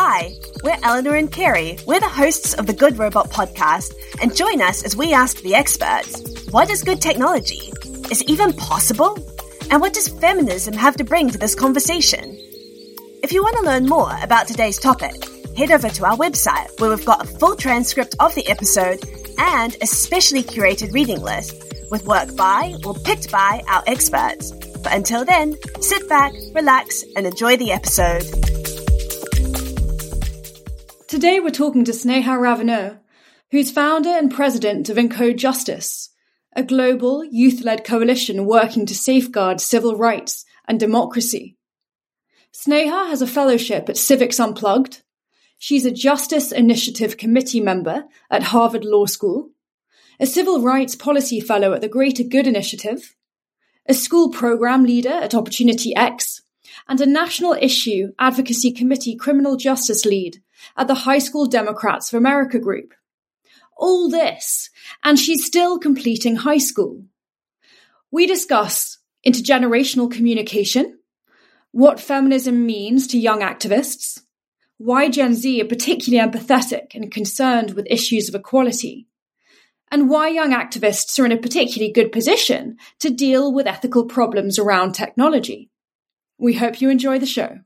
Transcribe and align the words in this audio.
Hi, 0.00 0.36
we're 0.62 0.78
Eleanor 0.84 1.16
and 1.16 1.28
Kerry. 1.28 1.76
We're 1.84 1.98
the 1.98 2.08
hosts 2.08 2.54
of 2.54 2.68
the 2.68 2.72
Good 2.72 3.00
Robot 3.00 3.30
podcast, 3.30 3.92
and 4.22 4.32
join 4.32 4.62
us 4.62 4.84
as 4.84 4.94
we 4.94 5.12
ask 5.12 5.40
the 5.40 5.56
experts 5.56 6.46
what 6.52 6.70
is 6.70 6.84
good 6.84 7.02
technology? 7.02 7.72
Is 8.08 8.20
it 8.20 8.30
even 8.30 8.52
possible? 8.52 9.18
And 9.72 9.80
what 9.80 9.94
does 9.94 10.06
feminism 10.06 10.74
have 10.74 10.96
to 10.98 11.04
bring 11.04 11.30
to 11.30 11.38
this 11.38 11.56
conversation? 11.56 12.38
If 13.24 13.32
you 13.32 13.42
want 13.42 13.56
to 13.56 13.64
learn 13.64 13.86
more 13.86 14.16
about 14.22 14.46
today's 14.46 14.78
topic, 14.78 15.16
head 15.56 15.72
over 15.72 15.88
to 15.88 16.06
our 16.06 16.16
website 16.16 16.80
where 16.80 16.90
we've 16.90 17.04
got 17.04 17.24
a 17.24 17.38
full 17.38 17.56
transcript 17.56 18.14
of 18.20 18.32
the 18.36 18.48
episode 18.48 19.02
and 19.36 19.76
a 19.82 19.86
specially 19.88 20.44
curated 20.44 20.92
reading 20.92 21.22
list 21.22 21.60
with 21.90 22.06
work 22.06 22.36
by 22.36 22.76
or 22.84 22.94
picked 22.94 23.32
by 23.32 23.64
our 23.66 23.82
experts. 23.88 24.52
But 24.52 24.94
until 24.94 25.24
then, 25.24 25.56
sit 25.80 26.08
back, 26.08 26.32
relax, 26.54 27.02
and 27.16 27.26
enjoy 27.26 27.56
the 27.56 27.72
episode. 27.72 28.47
Today 31.18 31.40
we're 31.40 31.50
talking 31.50 31.84
to 31.84 31.90
Sneha 31.90 32.38
Revanur, 32.38 33.00
who's 33.50 33.72
founder 33.72 34.08
and 34.08 34.32
president 34.32 34.88
of 34.88 34.96
Encode 34.96 35.36
Justice, 35.36 36.10
a 36.54 36.62
global 36.62 37.24
youth 37.24 37.64
led 37.64 37.82
coalition 37.82 38.46
working 38.46 38.86
to 38.86 38.94
safeguard 38.94 39.60
civil 39.60 39.96
rights 39.96 40.44
and 40.68 40.78
democracy. 40.78 41.56
Sneha 42.52 43.08
has 43.08 43.20
a 43.20 43.26
fellowship 43.26 43.88
at 43.88 43.96
Civics 43.96 44.38
Unplugged. 44.38 45.02
She's 45.58 45.84
a 45.84 45.90
Justice 45.90 46.52
Initiative 46.52 47.16
Committee 47.16 47.60
member 47.60 48.04
at 48.30 48.44
Harvard 48.54 48.84
Law 48.84 49.06
School, 49.06 49.50
a 50.20 50.26
Civil 50.26 50.62
Rights 50.62 50.94
Policy 50.94 51.40
Fellow 51.40 51.72
at 51.72 51.80
the 51.80 51.88
Greater 51.88 52.22
Good 52.22 52.46
Initiative, 52.46 53.16
a 53.86 53.92
school 53.92 54.30
program 54.30 54.84
leader 54.84 55.14
at 55.14 55.34
Opportunity 55.34 55.96
X, 55.96 56.42
and 56.86 57.00
a 57.00 57.06
National 57.06 57.54
Issue 57.54 58.12
Advocacy 58.20 58.70
Committee 58.70 59.16
Criminal 59.16 59.56
Justice 59.56 60.04
Lead 60.04 60.40
at 60.76 60.88
the 60.88 60.94
High 60.94 61.18
School 61.18 61.46
Democrats 61.46 62.12
of 62.12 62.18
America 62.18 62.58
group. 62.58 62.94
All 63.76 64.08
this, 64.08 64.70
and 65.04 65.18
she's 65.18 65.44
still 65.44 65.78
completing 65.78 66.36
high 66.36 66.58
school. 66.58 67.04
We 68.10 68.26
discuss 68.26 68.98
intergenerational 69.26 70.10
communication, 70.10 70.98
what 71.70 72.00
feminism 72.00 72.66
means 72.66 73.06
to 73.08 73.18
young 73.18 73.40
activists, 73.40 74.20
why 74.78 75.08
Gen 75.08 75.34
Z 75.34 75.60
are 75.60 75.66
particularly 75.66 76.26
empathetic 76.26 76.94
and 76.94 77.10
concerned 77.10 77.74
with 77.74 77.86
issues 77.90 78.28
of 78.28 78.34
equality, 78.34 79.06
and 79.90 80.08
why 80.08 80.28
young 80.28 80.52
activists 80.52 81.18
are 81.18 81.26
in 81.26 81.32
a 81.32 81.36
particularly 81.36 81.92
good 81.92 82.12
position 82.12 82.76
to 83.00 83.10
deal 83.10 83.52
with 83.52 83.66
ethical 83.66 84.06
problems 84.06 84.58
around 84.58 84.92
technology. 84.92 85.70
We 86.38 86.54
hope 86.54 86.80
you 86.80 86.90
enjoy 86.90 87.18
the 87.18 87.26
show. 87.26 87.58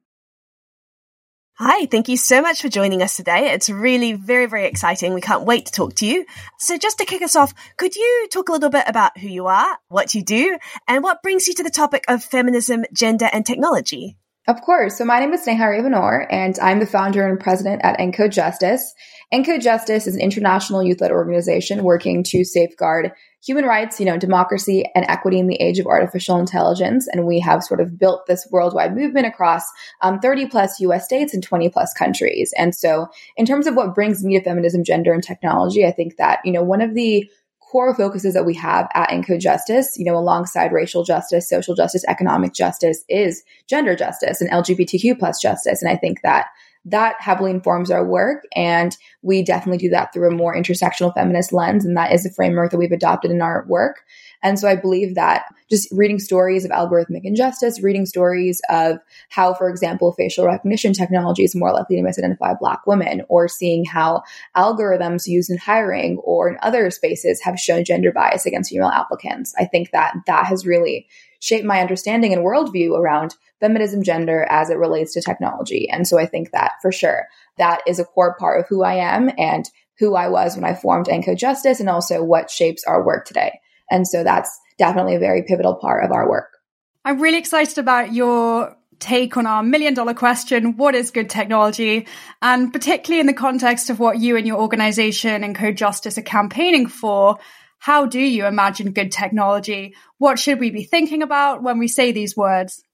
Hi, 1.56 1.84
thank 1.84 2.08
you 2.08 2.16
so 2.16 2.40
much 2.40 2.62
for 2.62 2.70
joining 2.70 3.02
us 3.02 3.14
today. 3.14 3.52
It's 3.52 3.68
really 3.68 4.14
very, 4.14 4.46
very 4.46 4.64
exciting. 4.64 5.12
We 5.12 5.20
can't 5.20 5.44
wait 5.44 5.66
to 5.66 5.72
talk 5.72 5.94
to 5.96 6.06
you. 6.06 6.24
So 6.58 6.78
just 6.78 6.96
to 6.96 7.04
kick 7.04 7.20
us 7.20 7.36
off, 7.36 7.52
could 7.76 7.94
you 7.94 8.26
talk 8.32 8.48
a 8.48 8.52
little 8.52 8.70
bit 8.70 8.84
about 8.88 9.18
who 9.18 9.28
you 9.28 9.48
are, 9.48 9.76
what 9.88 10.14
you 10.14 10.24
do, 10.24 10.58
and 10.88 11.04
what 11.04 11.22
brings 11.22 11.46
you 11.46 11.54
to 11.54 11.62
the 11.62 11.68
topic 11.68 12.06
of 12.08 12.24
feminism, 12.24 12.86
gender, 12.94 13.28
and 13.30 13.44
technology? 13.44 14.16
Of 14.48 14.60
course. 14.60 14.98
So 14.98 15.04
my 15.04 15.20
name 15.20 15.32
is 15.32 15.46
Sneha 15.46 15.60
Revanur, 15.60 16.26
and 16.28 16.58
I'm 16.60 16.80
the 16.80 16.86
founder 16.86 17.28
and 17.28 17.38
president 17.38 17.80
at 17.84 18.00
Encode 18.00 18.32
Justice. 18.32 18.92
Encode 19.32 19.62
Justice 19.62 20.08
is 20.08 20.16
an 20.16 20.20
international 20.20 20.82
youth-led 20.82 21.12
organization 21.12 21.84
working 21.84 22.24
to 22.24 22.42
safeguard 22.42 23.12
human 23.44 23.64
rights, 23.64 24.00
you 24.00 24.06
know, 24.06 24.16
democracy 24.16 24.84
and 24.96 25.04
equity 25.08 25.38
in 25.38 25.46
the 25.46 25.60
age 25.60 25.78
of 25.78 25.86
artificial 25.86 26.38
intelligence. 26.38 27.06
And 27.06 27.24
we 27.24 27.38
have 27.38 27.62
sort 27.62 27.80
of 27.80 27.96
built 27.96 28.26
this 28.26 28.48
worldwide 28.50 28.96
movement 28.96 29.26
across 29.26 29.62
um, 30.00 30.18
30 30.18 30.46
plus 30.46 30.80
US 30.80 31.04
states 31.04 31.34
and 31.34 31.42
20 31.42 31.68
plus 31.68 31.94
countries. 31.94 32.52
And 32.58 32.74
so 32.74 33.06
in 33.36 33.46
terms 33.46 33.68
of 33.68 33.76
what 33.76 33.94
brings 33.94 34.24
me 34.24 34.38
to 34.38 34.44
feminism, 34.44 34.82
gender, 34.82 35.12
and 35.12 35.22
technology, 35.22 35.86
I 35.86 35.92
think 35.92 36.16
that, 36.16 36.40
you 36.44 36.52
know, 36.52 36.62
one 36.64 36.80
of 36.80 36.94
the 36.94 37.30
core 37.72 37.94
focuses 37.94 38.34
that 38.34 38.44
we 38.44 38.54
have 38.54 38.86
at 38.94 39.08
Encode 39.08 39.40
Justice, 39.40 39.98
you 39.98 40.04
know, 40.04 40.16
alongside 40.16 40.72
racial 40.72 41.04
justice, 41.04 41.48
social 41.48 41.74
justice, 41.74 42.04
economic 42.06 42.52
justice 42.52 43.02
is 43.08 43.42
gender 43.66 43.96
justice 43.96 44.42
and 44.42 44.50
LGBTQ 44.50 45.18
plus 45.18 45.40
justice. 45.40 45.80
And 45.80 45.90
I 45.90 45.96
think 45.96 46.20
that 46.22 46.48
that 46.84 47.16
heavily 47.20 47.50
informs 47.50 47.90
our 47.90 48.04
work. 48.04 48.44
And 48.56 48.96
we 49.22 49.42
definitely 49.42 49.78
do 49.78 49.90
that 49.90 50.12
through 50.12 50.28
a 50.28 50.34
more 50.34 50.54
intersectional 50.54 51.14
feminist 51.14 51.52
lens. 51.52 51.84
And 51.84 51.96
that 51.96 52.12
is 52.12 52.24
the 52.24 52.30
framework 52.30 52.72
that 52.72 52.78
we've 52.78 52.90
adopted 52.90 53.30
in 53.30 53.40
our 53.40 53.64
work. 53.68 54.02
And 54.42 54.58
so 54.58 54.66
I 54.66 54.74
believe 54.74 55.14
that 55.14 55.44
just 55.70 55.88
reading 55.92 56.18
stories 56.18 56.64
of 56.64 56.72
algorithmic 56.72 57.20
injustice, 57.22 57.80
reading 57.80 58.06
stories 58.06 58.60
of 58.68 58.98
how, 59.28 59.54
for 59.54 59.68
example, 59.68 60.12
facial 60.12 60.46
recognition 60.46 60.92
technology 60.92 61.44
is 61.44 61.54
more 61.54 61.72
likely 61.72 61.96
to 61.96 62.02
misidentify 62.02 62.58
Black 62.58 62.84
women, 62.84 63.22
or 63.28 63.46
seeing 63.46 63.84
how 63.84 64.22
algorithms 64.56 65.28
used 65.28 65.48
in 65.48 65.58
hiring 65.58 66.18
or 66.24 66.48
in 66.48 66.58
other 66.60 66.90
spaces 66.90 67.40
have 67.42 67.60
shown 67.60 67.84
gender 67.84 68.10
bias 68.10 68.44
against 68.44 68.70
female 68.70 68.88
applicants. 68.88 69.54
I 69.56 69.66
think 69.66 69.92
that 69.92 70.14
that 70.26 70.46
has 70.46 70.66
really 70.66 71.06
shaped 71.42 71.66
my 71.66 71.80
understanding 71.80 72.32
and 72.32 72.44
worldview 72.44 72.96
around 72.96 73.34
feminism, 73.58 74.02
gender 74.02 74.46
as 74.48 74.70
it 74.70 74.78
relates 74.78 75.12
to 75.12 75.20
technology. 75.20 75.90
And 75.90 76.06
so 76.06 76.16
I 76.18 76.24
think 76.24 76.52
that 76.52 76.74
for 76.80 76.92
sure, 76.92 77.26
that 77.58 77.80
is 77.86 77.98
a 77.98 78.04
core 78.04 78.36
part 78.38 78.60
of 78.60 78.66
who 78.68 78.84
I 78.84 78.94
am 78.94 79.28
and 79.36 79.68
who 79.98 80.14
I 80.14 80.28
was 80.28 80.54
when 80.54 80.64
I 80.64 80.74
formed 80.74 81.06
Encode 81.06 81.38
Justice 81.38 81.80
and 81.80 81.88
also 81.88 82.22
what 82.22 82.48
shapes 82.48 82.84
our 82.86 83.04
work 83.04 83.26
today. 83.26 83.60
And 83.90 84.06
so 84.06 84.22
that's 84.22 84.56
definitely 84.78 85.16
a 85.16 85.20
very 85.20 85.42
pivotal 85.42 85.74
part 85.74 86.04
of 86.04 86.12
our 86.12 86.28
work. 86.28 86.58
I'm 87.04 87.20
really 87.20 87.38
excited 87.38 87.78
about 87.78 88.12
your 88.12 88.76
take 89.00 89.36
on 89.36 89.46
our 89.46 89.64
million 89.64 89.94
dollar 89.94 90.14
question 90.14 90.76
what 90.76 90.94
is 90.94 91.10
good 91.10 91.28
technology? 91.28 92.06
And 92.40 92.72
particularly 92.72 93.18
in 93.18 93.26
the 93.26 93.34
context 93.34 93.90
of 93.90 93.98
what 93.98 94.20
you 94.20 94.36
and 94.36 94.46
your 94.46 94.60
organization 94.60 95.42
Encode 95.42 95.76
Justice 95.76 96.18
are 96.18 96.22
campaigning 96.22 96.86
for. 96.86 97.38
How 97.82 98.06
do 98.06 98.20
you 98.20 98.46
imagine 98.46 98.92
good 98.92 99.10
technology? 99.10 99.96
What 100.18 100.38
should 100.38 100.60
we 100.60 100.70
be 100.70 100.84
thinking 100.84 101.20
about 101.20 101.64
when 101.64 101.80
we 101.80 101.88
say 101.88 102.12
these 102.12 102.36
words? 102.36 102.84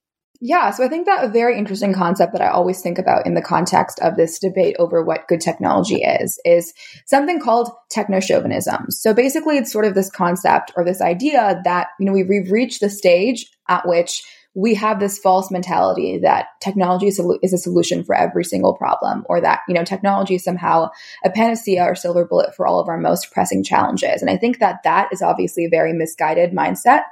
Yeah, 0.40 0.70
so 0.70 0.82
I 0.82 0.88
think 0.88 1.04
that 1.04 1.24
a 1.24 1.28
very 1.28 1.58
interesting 1.58 1.92
concept 1.92 2.32
that 2.32 2.40
I 2.40 2.48
always 2.48 2.80
think 2.80 2.98
about 2.98 3.26
in 3.26 3.34
the 3.34 3.42
context 3.42 4.00
of 4.00 4.16
this 4.16 4.38
debate 4.38 4.76
over 4.78 5.04
what 5.04 5.28
good 5.28 5.42
technology 5.42 5.96
is, 5.96 6.40
is 6.42 6.72
something 7.04 7.38
called 7.38 7.70
techno-chauvinism. 7.90 8.86
So 8.88 9.12
basically 9.12 9.58
it's 9.58 9.70
sort 9.70 9.84
of 9.84 9.94
this 9.94 10.10
concept 10.10 10.72
or 10.74 10.86
this 10.86 11.02
idea 11.02 11.60
that, 11.64 11.88
you 12.00 12.06
know, 12.06 12.12
we've 12.12 12.50
reached 12.50 12.80
the 12.80 12.88
stage 12.88 13.44
at 13.68 13.86
which 13.86 14.22
we 14.54 14.74
have 14.74 14.98
this 14.98 15.18
false 15.18 15.50
mentality 15.50 16.18
that 16.18 16.46
technology 16.60 17.06
is 17.06 17.18
a 17.52 17.58
solution 17.58 18.02
for 18.02 18.14
every 18.14 18.44
single 18.44 18.74
problem 18.74 19.24
or 19.28 19.40
that, 19.40 19.60
you 19.68 19.74
know, 19.74 19.84
technology 19.84 20.34
is 20.34 20.44
somehow 20.44 20.88
a 21.24 21.30
panacea 21.30 21.84
or 21.84 21.94
silver 21.94 22.24
bullet 22.24 22.54
for 22.54 22.66
all 22.66 22.80
of 22.80 22.88
our 22.88 22.98
most 22.98 23.30
pressing 23.30 23.62
challenges. 23.62 24.20
And 24.20 24.30
I 24.30 24.36
think 24.36 24.58
that 24.58 24.82
that 24.84 25.10
is 25.12 25.22
obviously 25.22 25.66
a 25.66 25.70
very 25.70 25.92
misguided 25.92 26.52
mindset 26.52 27.02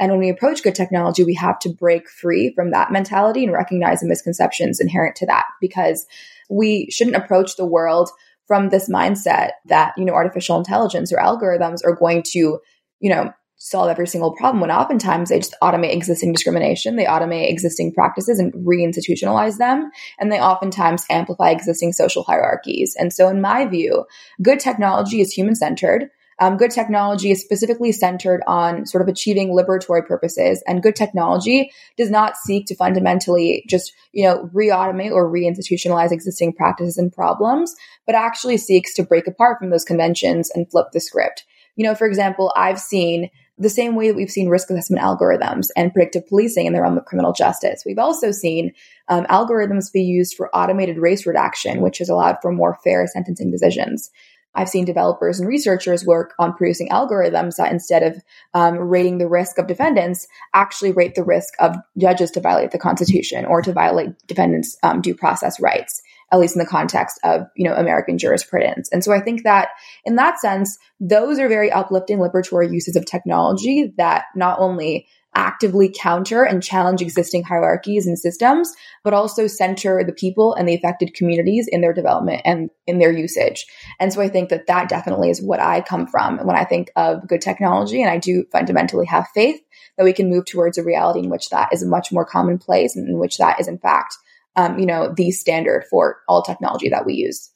and 0.00 0.10
when 0.10 0.20
we 0.20 0.30
approach 0.30 0.62
good 0.62 0.74
technology, 0.74 1.24
we 1.24 1.34
have 1.34 1.58
to 1.60 1.68
break 1.68 2.08
free 2.08 2.54
from 2.54 2.70
that 2.70 2.90
mentality 2.90 3.44
and 3.44 3.52
recognize 3.52 4.00
the 4.00 4.08
misconceptions 4.08 4.80
inherent 4.80 5.14
to 5.16 5.26
that 5.26 5.44
because 5.60 6.06
we 6.48 6.88
shouldn't 6.90 7.16
approach 7.16 7.56
the 7.56 7.66
world 7.66 8.08
from 8.46 8.70
this 8.70 8.88
mindset 8.88 9.50
that, 9.66 9.92
you 9.98 10.06
know, 10.06 10.14
artificial 10.14 10.56
intelligence 10.56 11.12
or 11.12 11.18
algorithms 11.18 11.84
are 11.84 11.94
going 11.94 12.22
to, 12.28 12.58
you 13.00 13.10
know, 13.10 13.30
solve 13.62 13.90
every 13.90 14.06
single 14.06 14.32
problem 14.32 14.58
when 14.58 14.70
oftentimes 14.70 15.28
they 15.28 15.38
just 15.38 15.54
automate 15.62 15.94
existing 15.94 16.32
discrimination, 16.32 16.96
they 16.96 17.04
automate 17.04 17.50
existing 17.50 17.92
practices 17.92 18.38
and 18.38 18.54
reinstitutionalize 18.54 19.58
them, 19.58 19.90
and 20.18 20.32
they 20.32 20.40
oftentimes 20.40 21.04
amplify 21.10 21.50
existing 21.50 21.92
social 21.92 22.22
hierarchies. 22.22 22.96
And 22.98 23.12
so, 23.12 23.28
in 23.28 23.42
my 23.42 23.66
view, 23.66 24.06
good 24.40 24.60
technology 24.60 25.20
is 25.20 25.32
human 25.32 25.54
centered. 25.54 26.08
Um, 26.38 26.56
good 26.56 26.70
technology 26.70 27.30
is 27.32 27.42
specifically 27.42 27.92
centered 27.92 28.42
on 28.46 28.86
sort 28.86 29.02
of 29.02 29.08
achieving 29.08 29.50
liberatory 29.50 30.06
purposes, 30.06 30.62
and 30.66 30.82
good 30.82 30.96
technology 30.96 31.70
does 31.98 32.10
not 32.10 32.38
seek 32.38 32.64
to 32.66 32.74
fundamentally 32.74 33.62
just 33.68 33.92
you 34.12 34.24
know 34.24 34.48
re-automate 34.54 35.12
or 35.12 35.28
re-institutionalize 35.28 36.12
existing 36.12 36.54
practices 36.54 36.96
and 36.96 37.12
problems, 37.12 37.76
but 38.06 38.14
actually 38.14 38.56
seeks 38.56 38.94
to 38.94 39.02
break 39.02 39.26
apart 39.26 39.58
from 39.58 39.68
those 39.68 39.84
conventions 39.84 40.50
and 40.54 40.70
flip 40.70 40.86
the 40.94 41.00
script. 41.00 41.44
You 41.76 41.84
know, 41.84 41.94
for 41.94 42.06
example, 42.06 42.52
I've 42.56 42.80
seen 42.80 43.28
the 43.60 43.68
same 43.70 43.94
way 43.94 44.08
that 44.08 44.16
we've 44.16 44.30
seen 44.30 44.48
risk 44.48 44.70
assessment 44.70 45.02
algorithms 45.02 45.68
and 45.76 45.92
predictive 45.92 46.26
policing 46.26 46.66
in 46.66 46.72
the 46.72 46.80
realm 46.80 46.96
of 46.96 47.04
criminal 47.04 47.32
justice. 47.32 47.82
We've 47.84 47.98
also 47.98 48.30
seen 48.30 48.72
um, 49.08 49.26
algorithms 49.26 49.92
be 49.92 50.02
used 50.02 50.34
for 50.34 50.54
automated 50.56 50.96
race 50.96 51.26
redaction, 51.26 51.82
which 51.82 51.98
has 51.98 52.08
allowed 52.08 52.38
for 52.40 52.50
more 52.50 52.78
fair 52.82 53.06
sentencing 53.06 53.50
decisions. 53.50 54.10
I've 54.54 54.68
seen 54.68 54.84
developers 54.84 55.38
and 55.38 55.48
researchers 55.48 56.04
work 56.04 56.32
on 56.38 56.54
producing 56.54 56.88
algorithms 56.88 57.56
that 57.56 57.70
instead 57.70 58.02
of 58.02 58.22
um, 58.54 58.76
rating 58.78 59.18
the 59.18 59.28
risk 59.28 59.58
of 59.58 59.66
defendants, 59.66 60.26
actually 60.54 60.92
rate 60.92 61.14
the 61.14 61.22
risk 61.22 61.54
of 61.60 61.76
judges 61.98 62.30
to 62.32 62.40
violate 62.40 62.72
the 62.72 62.78
Constitution 62.78 63.44
or 63.44 63.62
to 63.62 63.72
violate 63.72 64.10
defendants' 64.26 64.76
um, 64.82 65.02
due 65.02 65.14
process 65.14 65.60
rights, 65.60 66.02
at 66.32 66.38
least 66.38 66.54
in 66.54 66.60
the 66.60 66.66
context 66.66 67.18
of 67.24 67.46
you 67.56 67.68
know 67.68 67.74
American 67.74 68.18
jurisprudence. 68.18 68.88
And 68.92 69.02
so 69.02 69.12
I 69.12 69.20
think 69.20 69.44
that 69.44 69.68
in 70.04 70.16
that 70.16 70.40
sense, 70.40 70.78
those 71.00 71.38
are 71.38 71.48
very 71.48 71.70
uplifting 71.70 72.18
liberatory 72.18 72.72
uses 72.72 72.96
of 72.96 73.06
technology 73.06 73.92
that 73.96 74.24
not 74.34 74.58
only 74.58 75.06
actively 75.34 75.88
counter 75.96 76.42
and 76.42 76.62
challenge 76.62 77.00
existing 77.00 77.44
hierarchies 77.44 78.06
and 78.06 78.18
systems, 78.18 78.72
but 79.04 79.14
also 79.14 79.46
center 79.46 80.02
the 80.04 80.12
people 80.12 80.54
and 80.54 80.68
the 80.68 80.74
affected 80.74 81.14
communities 81.14 81.68
in 81.70 81.80
their 81.80 81.92
development 81.92 82.42
and 82.44 82.70
in 82.86 82.98
their 82.98 83.12
usage. 83.12 83.66
And 84.00 84.12
so 84.12 84.20
I 84.20 84.28
think 84.28 84.48
that 84.48 84.66
that 84.66 84.88
definitely 84.88 85.30
is 85.30 85.40
what 85.40 85.60
I 85.60 85.82
come 85.82 86.06
from 86.06 86.38
when 86.38 86.56
I 86.56 86.64
think 86.64 86.90
of 86.96 87.28
good 87.28 87.40
technology. 87.40 88.02
And 88.02 88.10
I 88.10 88.18
do 88.18 88.44
fundamentally 88.50 89.06
have 89.06 89.28
faith 89.32 89.60
that 89.96 90.04
we 90.04 90.12
can 90.12 90.30
move 90.30 90.46
towards 90.46 90.78
a 90.78 90.84
reality 90.84 91.20
in 91.20 91.30
which 91.30 91.50
that 91.50 91.72
is 91.72 91.84
much 91.84 92.10
more 92.10 92.24
commonplace 92.24 92.96
and 92.96 93.08
in 93.08 93.18
which 93.18 93.38
that 93.38 93.60
is 93.60 93.68
in 93.68 93.78
fact, 93.78 94.16
um, 94.56 94.78
you 94.78 94.86
know, 94.86 95.12
the 95.14 95.30
standard 95.30 95.84
for 95.90 96.20
all 96.28 96.42
technology 96.42 96.88
that 96.88 97.06
we 97.06 97.14
use. 97.14 97.50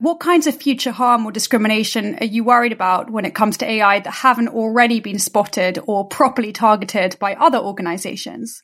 What 0.00 0.20
kinds 0.20 0.46
of 0.46 0.56
future 0.56 0.92
harm 0.92 1.26
or 1.26 1.32
discrimination 1.32 2.18
are 2.20 2.26
you 2.26 2.44
worried 2.44 2.72
about 2.72 3.10
when 3.10 3.24
it 3.24 3.34
comes 3.34 3.56
to 3.58 3.68
AI 3.68 3.98
that 3.98 4.10
haven't 4.10 4.48
already 4.48 5.00
been 5.00 5.18
spotted 5.18 5.80
or 5.86 6.06
properly 6.06 6.52
targeted 6.52 7.16
by 7.18 7.34
other 7.34 7.58
organizations? 7.58 8.62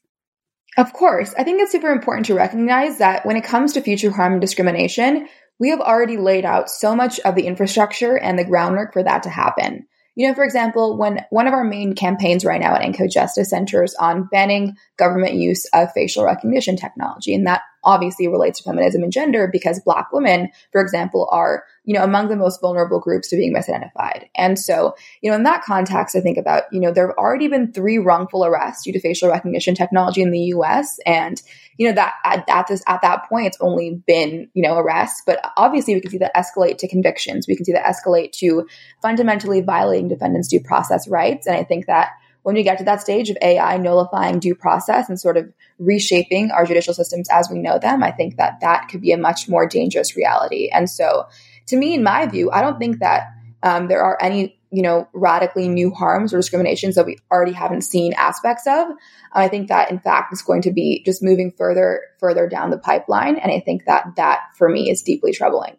Of 0.76 0.92
course. 0.92 1.34
I 1.36 1.42
think 1.42 1.60
it's 1.60 1.72
super 1.72 1.90
important 1.90 2.26
to 2.26 2.34
recognize 2.34 2.98
that 2.98 3.26
when 3.26 3.36
it 3.36 3.44
comes 3.44 3.72
to 3.72 3.80
future 3.80 4.12
harm 4.12 4.34
and 4.34 4.40
discrimination, 4.40 5.28
we 5.58 5.70
have 5.70 5.80
already 5.80 6.16
laid 6.16 6.44
out 6.44 6.70
so 6.70 6.94
much 6.96 7.20
of 7.20 7.34
the 7.34 7.46
infrastructure 7.46 8.16
and 8.16 8.38
the 8.38 8.44
groundwork 8.44 8.92
for 8.92 9.02
that 9.02 9.24
to 9.24 9.30
happen. 9.30 9.86
You 10.16 10.28
know, 10.28 10.34
for 10.34 10.44
example, 10.44 10.96
when 10.96 11.24
one 11.30 11.48
of 11.48 11.54
our 11.54 11.64
main 11.64 11.94
campaigns 11.94 12.44
right 12.44 12.60
now 12.60 12.76
at 12.76 12.82
ENCODE 12.82 13.10
Justice 13.10 13.50
centers 13.50 13.94
on 13.96 14.28
banning 14.30 14.76
government 14.96 15.34
use 15.34 15.66
of 15.72 15.92
facial 15.92 16.24
recognition 16.24 16.76
technology, 16.76 17.34
and 17.34 17.46
that 17.46 17.62
obviously 17.84 18.28
relates 18.28 18.58
to 18.58 18.64
feminism 18.64 19.02
and 19.02 19.12
gender 19.12 19.48
because 19.50 19.80
Black 19.80 20.12
women, 20.12 20.50
for 20.72 20.80
example, 20.80 21.28
are 21.30 21.64
you 21.84 21.92
know, 21.92 22.02
among 22.02 22.28
the 22.28 22.36
most 22.36 22.60
vulnerable 22.60 22.98
groups 22.98 23.28
to 23.28 23.36
being 23.36 23.54
misidentified. 23.54 24.28
And 24.34 24.58
so, 24.58 24.96
you 25.20 25.30
know, 25.30 25.36
in 25.36 25.42
that 25.42 25.64
context, 25.64 26.16
I 26.16 26.20
think 26.20 26.38
about, 26.38 26.64
you 26.72 26.80
know, 26.80 26.90
there 26.90 27.08
have 27.08 27.16
already 27.16 27.46
been 27.46 27.72
three 27.72 27.98
wrongful 27.98 28.44
arrests 28.44 28.84
due 28.84 28.92
to 28.92 29.00
facial 29.00 29.28
recognition 29.28 29.74
technology 29.74 30.22
in 30.22 30.30
the 30.30 30.40
US. 30.54 30.98
And, 31.04 31.40
you 31.76 31.86
know, 31.86 31.94
that 31.94 32.14
at, 32.24 32.48
at 32.48 32.68
this, 32.68 32.82
at 32.88 33.02
that 33.02 33.28
point, 33.28 33.48
it's 33.48 33.58
only 33.60 34.02
been, 34.06 34.48
you 34.54 34.62
know, 34.62 34.78
arrests, 34.78 35.22
but 35.26 35.40
obviously 35.58 35.94
we 35.94 36.00
can 36.00 36.10
see 36.10 36.18
that 36.18 36.34
escalate 36.34 36.78
to 36.78 36.88
convictions. 36.88 37.46
We 37.46 37.54
can 37.56 37.66
see 37.66 37.72
that 37.72 37.84
escalate 37.84 38.32
to 38.38 38.66
fundamentally 39.02 39.60
violating 39.60 40.08
defendants' 40.08 40.48
due 40.48 40.60
process 40.60 41.06
rights. 41.06 41.46
And 41.46 41.56
I 41.56 41.64
think 41.64 41.86
that 41.86 42.12
when 42.44 42.54
we 42.54 42.62
get 42.62 42.76
to 42.78 42.84
that 42.84 43.00
stage 43.00 43.30
of 43.30 43.38
AI 43.40 43.78
nullifying 43.78 44.38
due 44.38 44.54
process 44.54 45.08
and 45.08 45.18
sort 45.18 45.38
of 45.38 45.50
reshaping 45.78 46.50
our 46.50 46.66
judicial 46.66 46.92
systems 46.92 47.26
as 47.30 47.48
we 47.50 47.58
know 47.58 47.78
them, 47.78 48.02
I 48.02 48.12
think 48.12 48.36
that 48.36 48.60
that 48.60 48.88
could 48.88 49.00
be 49.00 49.12
a 49.12 49.18
much 49.18 49.48
more 49.48 49.66
dangerous 49.66 50.14
reality. 50.14 50.68
And 50.68 50.88
so, 50.88 51.26
to 51.68 51.76
me, 51.76 51.94
in 51.94 52.02
my 52.02 52.26
view, 52.26 52.50
I 52.50 52.60
don't 52.60 52.78
think 52.78 53.00
that 53.00 53.28
um, 53.62 53.88
there 53.88 54.02
are 54.02 54.18
any 54.20 54.58
you 54.70 54.82
know 54.82 55.08
radically 55.14 55.68
new 55.68 55.90
harms 55.90 56.34
or 56.34 56.36
discriminations 56.36 56.96
that 56.96 57.06
we 57.06 57.16
already 57.30 57.52
haven't 57.52 57.82
seen 57.82 58.12
aspects 58.12 58.66
of. 58.66 58.88
I 59.32 59.48
think 59.48 59.68
that 59.68 59.90
in 59.90 59.98
fact 59.98 60.32
it's 60.32 60.42
going 60.42 60.62
to 60.62 60.72
be 60.72 61.02
just 61.06 61.22
moving 61.22 61.50
further 61.56 62.02
further 62.20 62.46
down 62.46 62.70
the 62.70 62.78
pipeline. 62.78 63.38
And 63.38 63.50
i 63.50 63.60
think 63.60 63.84
that 63.86 64.16
that 64.16 64.40
for 64.58 64.68
me 64.68 64.90
is 64.90 65.02
deeply 65.02 65.32
troubling 65.32 65.76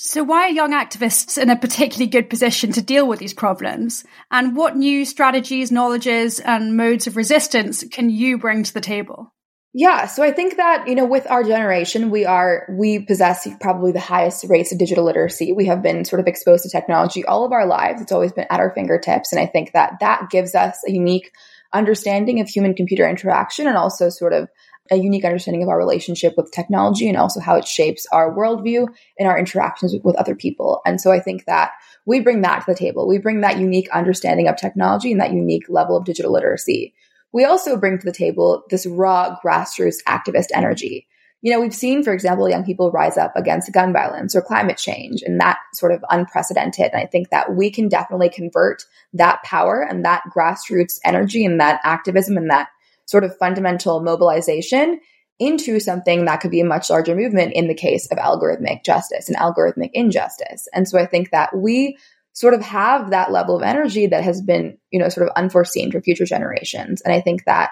so 0.00 0.22
why 0.22 0.44
are 0.44 0.50
young 0.50 0.70
activists 0.70 1.36
in 1.36 1.50
a 1.50 1.58
particularly 1.58 2.06
good 2.06 2.30
position 2.30 2.70
to 2.70 2.80
deal 2.80 3.08
with 3.08 3.18
these 3.18 3.34
problems 3.34 4.04
and 4.30 4.54
what 4.54 4.76
new 4.76 5.04
strategies 5.04 5.72
knowledges 5.72 6.38
and 6.38 6.76
modes 6.76 7.08
of 7.08 7.16
resistance 7.16 7.82
can 7.90 8.08
you 8.08 8.38
bring 8.38 8.62
to 8.62 8.72
the 8.72 8.80
table 8.80 9.34
yeah, 9.74 10.06
so 10.06 10.22
I 10.22 10.32
think 10.32 10.56
that, 10.56 10.88
you 10.88 10.94
know, 10.94 11.04
with 11.04 11.30
our 11.30 11.44
generation, 11.44 12.10
we 12.10 12.24
are, 12.24 12.66
we 12.70 13.00
possess 13.00 13.46
probably 13.60 13.92
the 13.92 14.00
highest 14.00 14.46
rates 14.48 14.72
of 14.72 14.78
digital 14.78 15.04
literacy. 15.04 15.52
We 15.52 15.66
have 15.66 15.82
been 15.82 16.06
sort 16.06 16.20
of 16.20 16.26
exposed 16.26 16.62
to 16.62 16.70
technology 16.70 17.24
all 17.24 17.44
of 17.44 17.52
our 17.52 17.66
lives. 17.66 18.00
It's 18.00 18.10
always 18.10 18.32
been 18.32 18.46
at 18.48 18.60
our 18.60 18.72
fingertips. 18.74 19.30
And 19.30 19.40
I 19.40 19.46
think 19.46 19.72
that 19.74 19.98
that 20.00 20.30
gives 20.30 20.54
us 20.54 20.78
a 20.88 20.90
unique 20.90 21.30
understanding 21.72 22.40
of 22.40 22.48
human 22.48 22.74
computer 22.74 23.06
interaction 23.08 23.66
and 23.66 23.76
also 23.76 24.08
sort 24.08 24.32
of 24.32 24.48
a 24.90 24.96
unique 24.96 25.24
understanding 25.24 25.62
of 25.62 25.68
our 25.68 25.78
relationship 25.78 26.34
with 26.36 26.50
technology 26.50 27.08
and 27.08 27.16
also 27.16 27.40
how 27.40 27.56
it 27.56 27.66
shapes 27.66 28.06
our 28.12 28.34
worldview 28.34 28.86
and 29.18 29.28
our 29.28 29.38
interactions 29.38 29.94
with, 30.02 30.16
other 30.16 30.34
people. 30.34 30.80
And 30.86 31.00
so 31.00 31.12
I 31.12 31.20
think 31.20 31.44
that 31.44 31.72
we 32.06 32.20
bring 32.20 32.40
that 32.42 32.60
to 32.60 32.64
the 32.68 32.78
table. 32.78 33.06
We 33.06 33.18
bring 33.18 33.42
that 33.42 33.58
unique 33.58 33.88
understanding 33.90 34.48
of 34.48 34.56
technology 34.56 35.12
and 35.12 35.20
that 35.20 35.32
unique 35.32 35.66
level 35.68 35.96
of 35.96 36.04
digital 36.04 36.32
literacy 36.32 36.94
we 37.32 37.44
also 37.44 37.76
bring 37.76 37.98
to 37.98 38.04
the 38.04 38.12
table 38.12 38.64
this 38.70 38.86
raw 38.86 39.36
grassroots 39.44 40.02
activist 40.06 40.48
energy. 40.54 41.06
You 41.40 41.52
know, 41.52 41.60
we've 41.60 41.74
seen, 41.74 42.02
for 42.02 42.12
example, 42.12 42.48
young 42.48 42.64
people 42.64 42.90
rise 42.90 43.16
up 43.16 43.32
against 43.36 43.72
gun 43.72 43.92
violence 43.92 44.34
or 44.34 44.42
climate 44.42 44.76
change, 44.76 45.22
and 45.22 45.40
that 45.40 45.58
sort 45.72 45.92
of 45.92 46.04
unprecedented. 46.10 46.90
And 46.92 47.00
I 47.00 47.06
think 47.06 47.30
that 47.30 47.54
we 47.54 47.70
can 47.70 47.88
definitely 47.88 48.28
convert 48.28 48.82
that 49.12 49.42
power 49.44 49.86
and 49.88 50.04
that 50.04 50.22
grassroots 50.34 50.98
energy 51.04 51.44
and 51.44 51.60
that 51.60 51.80
activism 51.84 52.36
and 52.36 52.50
that 52.50 52.68
sort 53.08 53.24
of 53.24 53.36
fundamental 53.38 54.00
mobilization 54.00 55.00
into 55.38 55.80
something 55.80 56.26
that 56.26 56.40
could 56.40 56.50
be 56.50 56.60
a 56.60 56.64
much 56.64 56.90
larger 56.90 57.14
movement 57.14 57.54
in 57.54 57.68
the 57.68 57.74
case 57.74 58.06
of 58.10 58.18
algorithmic 58.18 58.84
justice 58.84 59.28
and 59.28 59.38
algorithmic 59.38 59.90
injustice. 59.94 60.68
And 60.74 60.86
so 60.86 60.98
I 60.98 61.06
think 61.06 61.30
that 61.30 61.56
we 61.56 61.96
sort 62.34 62.54
of 62.54 62.60
have 62.60 63.10
that 63.10 63.32
level 63.32 63.56
of 63.56 63.62
energy 63.62 64.06
that 64.08 64.24
has 64.24 64.42
been, 64.42 64.76
you 64.90 64.98
know, 64.98 65.08
sort 65.08 65.26
of 65.26 65.32
unforeseen 65.36 65.90
for 65.90 66.02
future 66.02 66.26
generations. 66.26 67.00
And 67.00 67.14
I 67.14 67.20
think 67.20 67.44
that 67.46 67.70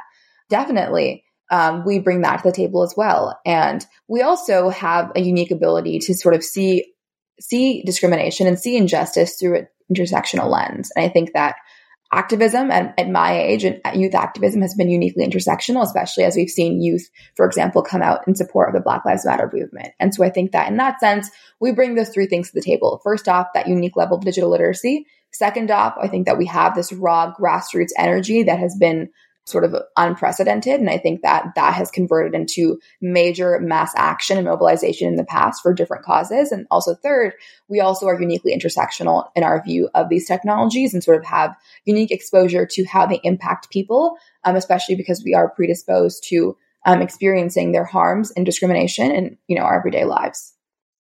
definitely 0.49 1.25
um, 1.51 1.85
we 1.85 1.99
bring 1.99 2.23
that 2.23 2.39
to 2.39 2.49
the 2.49 2.53
table 2.57 2.83
as 2.83 2.95
well. 2.97 3.39
And 3.45 3.85
we 4.09 4.23
also 4.23 4.71
have 4.71 5.13
a 5.15 5.21
unique 5.21 5.51
ability 5.51 5.99
to 6.01 6.15
sort 6.15 6.35
of 6.35 6.43
see 6.43 6.93
see 7.41 7.83
discrimination 7.83 8.47
and 8.47 8.59
see 8.59 8.77
injustice 8.77 9.37
through 9.39 9.59
an 9.59 9.69
intersectional 9.93 10.51
lens. 10.51 10.91
And 10.97 11.05
I 11.05 11.11
think 11.11 11.35
that 11.35 11.57
activism 12.13 12.71
at, 12.71 12.95
at 12.99 13.09
my 13.09 13.39
age 13.39 13.65
and 13.65 13.81
youth 13.95 14.15
activism 14.15 14.63
has 14.63 14.75
been 14.75 14.89
uniquely 14.89 15.27
intersectional, 15.27 15.83
especially 15.83 16.25
as 16.25 16.37
we've 16.37 16.49
seen 16.49 16.81
youth, 16.81 17.09
for 17.37 17.47
example, 17.47 17.83
come 17.83 18.03
out 18.03 18.27
in 18.27 18.35
support 18.35 18.69
of 18.69 18.75
the 18.75 18.81
Black 18.81 19.05
Lives 19.05 19.27
Matter 19.27 19.51
movement. 19.53 19.93
And 19.99 20.15
so 20.15 20.25
I 20.25 20.31
think 20.31 20.53
that 20.53 20.69
in 20.69 20.77
that 20.77 21.01
sense, 21.01 21.31
we 21.61 21.73
bring 21.73 21.95
those 21.95 22.11
three 22.11 22.27
things 22.27 22.49
to 22.49 22.55
the 22.55 22.65
table. 22.65 23.01
First 23.03 23.29
off, 23.29 23.49
that 23.55 23.69
unique 23.69 23.97
level 23.97 24.19
of 24.19 24.25
digital 24.25 24.51
literacy. 24.51 25.07
Second 25.33 25.71
off, 25.71 25.95
I 26.01 26.09
think 26.09 26.27
that 26.27 26.39
we 26.39 26.47
have 26.47 26.75
this 26.75 26.93
raw 26.93 27.33
grassroots 27.39 27.91
energy 27.99 28.45
that 28.45 28.59
has 28.59 28.77
been 28.79 29.11
sort 29.47 29.65
of 29.65 29.75
unprecedented. 29.97 30.81
And 30.81 30.91
I 30.91 30.99
think 30.99 31.23
that 31.23 31.53
that 31.55 31.75
has 31.75 31.91
converted 31.91 32.35
into 32.35 32.81
major 33.01 33.59
mass 33.61 33.93
action 33.97 34.37
and 34.37 34.47
mobilization 34.47 35.09
in 35.09 35.17
the 35.17 35.25
past 35.25 35.63
for 35.63 35.73
different 35.73 36.05
causes. 36.05 36.51
And 36.51 36.67
also, 36.71 36.95
third, 36.95 37.33
we 37.69 37.81
also 37.81 38.07
are 38.07 38.21
uniquely 38.21 38.57
intersectional 38.57 39.29
in 39.37 39.45
our 39.45 39.63
view 39.63 39.89
of 39.95 40.09
these 40.09 40.27
technologies 40.27 40.93
and 40.93 41.03
sort 41.03 41.19
of 41.19 41.25
have 41.25 41.57
unique 41.85 42.11
exposure 42.11 42.67
to 42.67 42.85
how 42.85 43.07
they 43.07 43.21
impact 43.23 43.71
people, 43.71 44.19
um, 44.45 44.57
especially 44.57 44.97
because 44.97 45.23
we 45.25 45.35
are 45.35 45.49
predisposed 45.49 46.25
to 46.29 46.57
um, 46.85 47.01
experiencing 47.01 47.73
their 47.73 47.85
harms 47.85 48.33
and 48.33 48.45
discrimination 48.45 49.11
in 49.11 49.39
you 49.49 49.57
know 49.57 49.65
our 49.65 49.79
everyday 49.79 50.05
lives. 50.05 50.55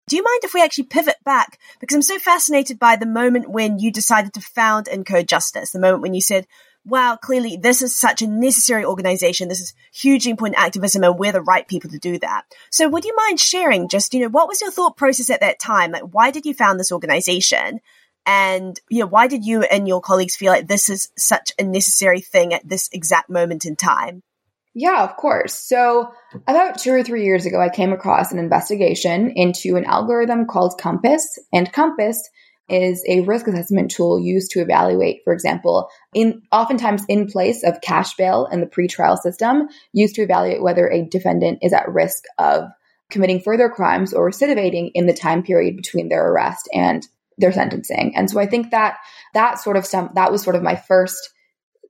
Do 0.08 0.14
you 0.14 0.22
mind 0.22 0.44
if 0.44 0.54
we 0.54 0.62
actually 0.62 0.84
pivot 0.84 1.16
back? 1.24 1.58
Because 1.80 1.96
I'm 1.96 2.02
so 2.02 2.18
fascinated 2.20 2.78
by 2.78 2.94
the 2.94 3.06
moment 3.06 3.50
when 3.50 3.80
you 3.80 3.90
decided 3.90 4.34
to 4.34 4.40
found 4.40 4.86
Encode 4.86 5.26
Justice, 5.26 5.72
the 5.72 5.80
moment 5.80 6.02
when 6.02 6.14
you 6.14 6.20
said, 6.20 6.46
wow, 6.86 7.18
clearly 7.20 7.56
this 7.56 7.82
is 7.82 7.94
such 7.94 8.22
a 8.22 8.26
necessary 8.26 8.84
organization. 8.84 9.48
This 9.48 9.60
is 9.60 9.74
hugely 9.92 10.30
important 10.30 10.58
activism 10.58 11.02
and 11.02 11.18
we're 11.18 11.32
the 11.32 11.42
right 11.42 11.66
people 11.66 11.90
to 11.90 11.98
do 11.98 12.18
that. 12.20 12.44
So 12.70 12.88
would 12.88 13.04
you 13.04 13.14
mind 13.16 13.40
sharing 13.40 13.88
just, 13.88 14.14
you 14.14 14.20
know, 14.20 14.28
what 14.28 14.48
was 14.48 14.60
your 14.60 14.70
thought 14.70 14.96
process 14.96 15.28
at 15.30 15.40
that 15.40 15.58
time? 15.58 15.90
Like, 15.90 16.14
why 16.14 16.30
did 16.30 16.46
you 16.46 16.54
found 16.54 16.78
this 16.78 16.92
organization? 16.92 17.80
And, 18.24 18.78
you 18.88 19.00
know, 19.00 19.06
why 19.06 19.26
did 19.26 19.44
you 19.44 19.62
and 19.62 19.86
your 19.86 20.00
colleagues 20.00 20.36
feel 20.36 20.52
like 20.52 20.68
this 20.68 20.88
is 20.88 21.10
such 21.16 21.52
a 21.58 21.64
necessary 21.64 22.20
thing 22.20 22.54
at 22.54 22.68
this 22.68 22.88
exact 22.92 23.30
moment 23.30 23.64
in 23.64 23.76
time? 23.76 24.22
Yeah, 24.78 25.04
of 25.04 25.16
course. 25.16 25.54
So, 25.54 26.12
about 26.46 26.78
two 26.78 26.92
or 26.92 27.02
three 27.02 27.24
years 27.24 27.46
ago, 27.46 27.58
I 27.58 27.70
came 27.70 27.94
across 27.94 28.30
an 28.30 28.38
investigation 28.38 29.32
into 29.34 29.76
an 29.76 29.86
algorithm 29.86 30.44
called 30.44 30.78
COMPAS. 30.78 31.38
And 31.50 31.72
COMPAS 31.72 32.18
is 32.68 33.04
a 33.08 33.20
risk 33.20 33.46
assessment 33.46 33.90
tool 33.90 34.18
used 34.18 34.50
to 34.52 34.60
evaluate, 34.60 35.20
for 35.24 35.32
example, 35.32 35.88
in 36.14 36.42
oftentimes 36.50 37.04
in 37.08 37.26
place 37.26 37.62
of 37.64 37.80
cash 37.80 38.14
bail 38.14 38.48
in 38.50 38.60
the 38.60 38.66
pretrial 38.66 39.18
system, 39.18 39.68
used 39.92 40.14
to 40.16 40.22
evaluate 40.22 40.62
whether 40.62 40.88
a 40.88 41.06
defendant 41.08 41.60
is 41.62 41.72
at 41.72 41.88
risk 41.88 42.24
of 42.38 42.64
committing 43.10 43.40
further 43.40 43.68
crimes 43.68 44.12
or 44.12 44.28
recidivating 44.28 44.90
in 44.94 45.06
the 45.06 45.14
time 45.14 45.42
period 45.42 45.76
between 45.76 46.08
their 46.08 46.28
arrest 46.28 46.68
and 46.72 47.06
their 47.38 47.52
sentencing. 47.52 48.14
And 48.16 48.30
so 48.30 48.40
I 48.40 48.46
think 48.46 48.70
that 48.70 48.96
that 49.34 49.58
sort 49.58 49.76
of 49.76 49.86
some 49.86 50.10
that 50.14 50.32
was 50.32 50.42
sort 50.42 50.56
of 50.56 50.62
my 50.62 50.74
first 50.74 51.30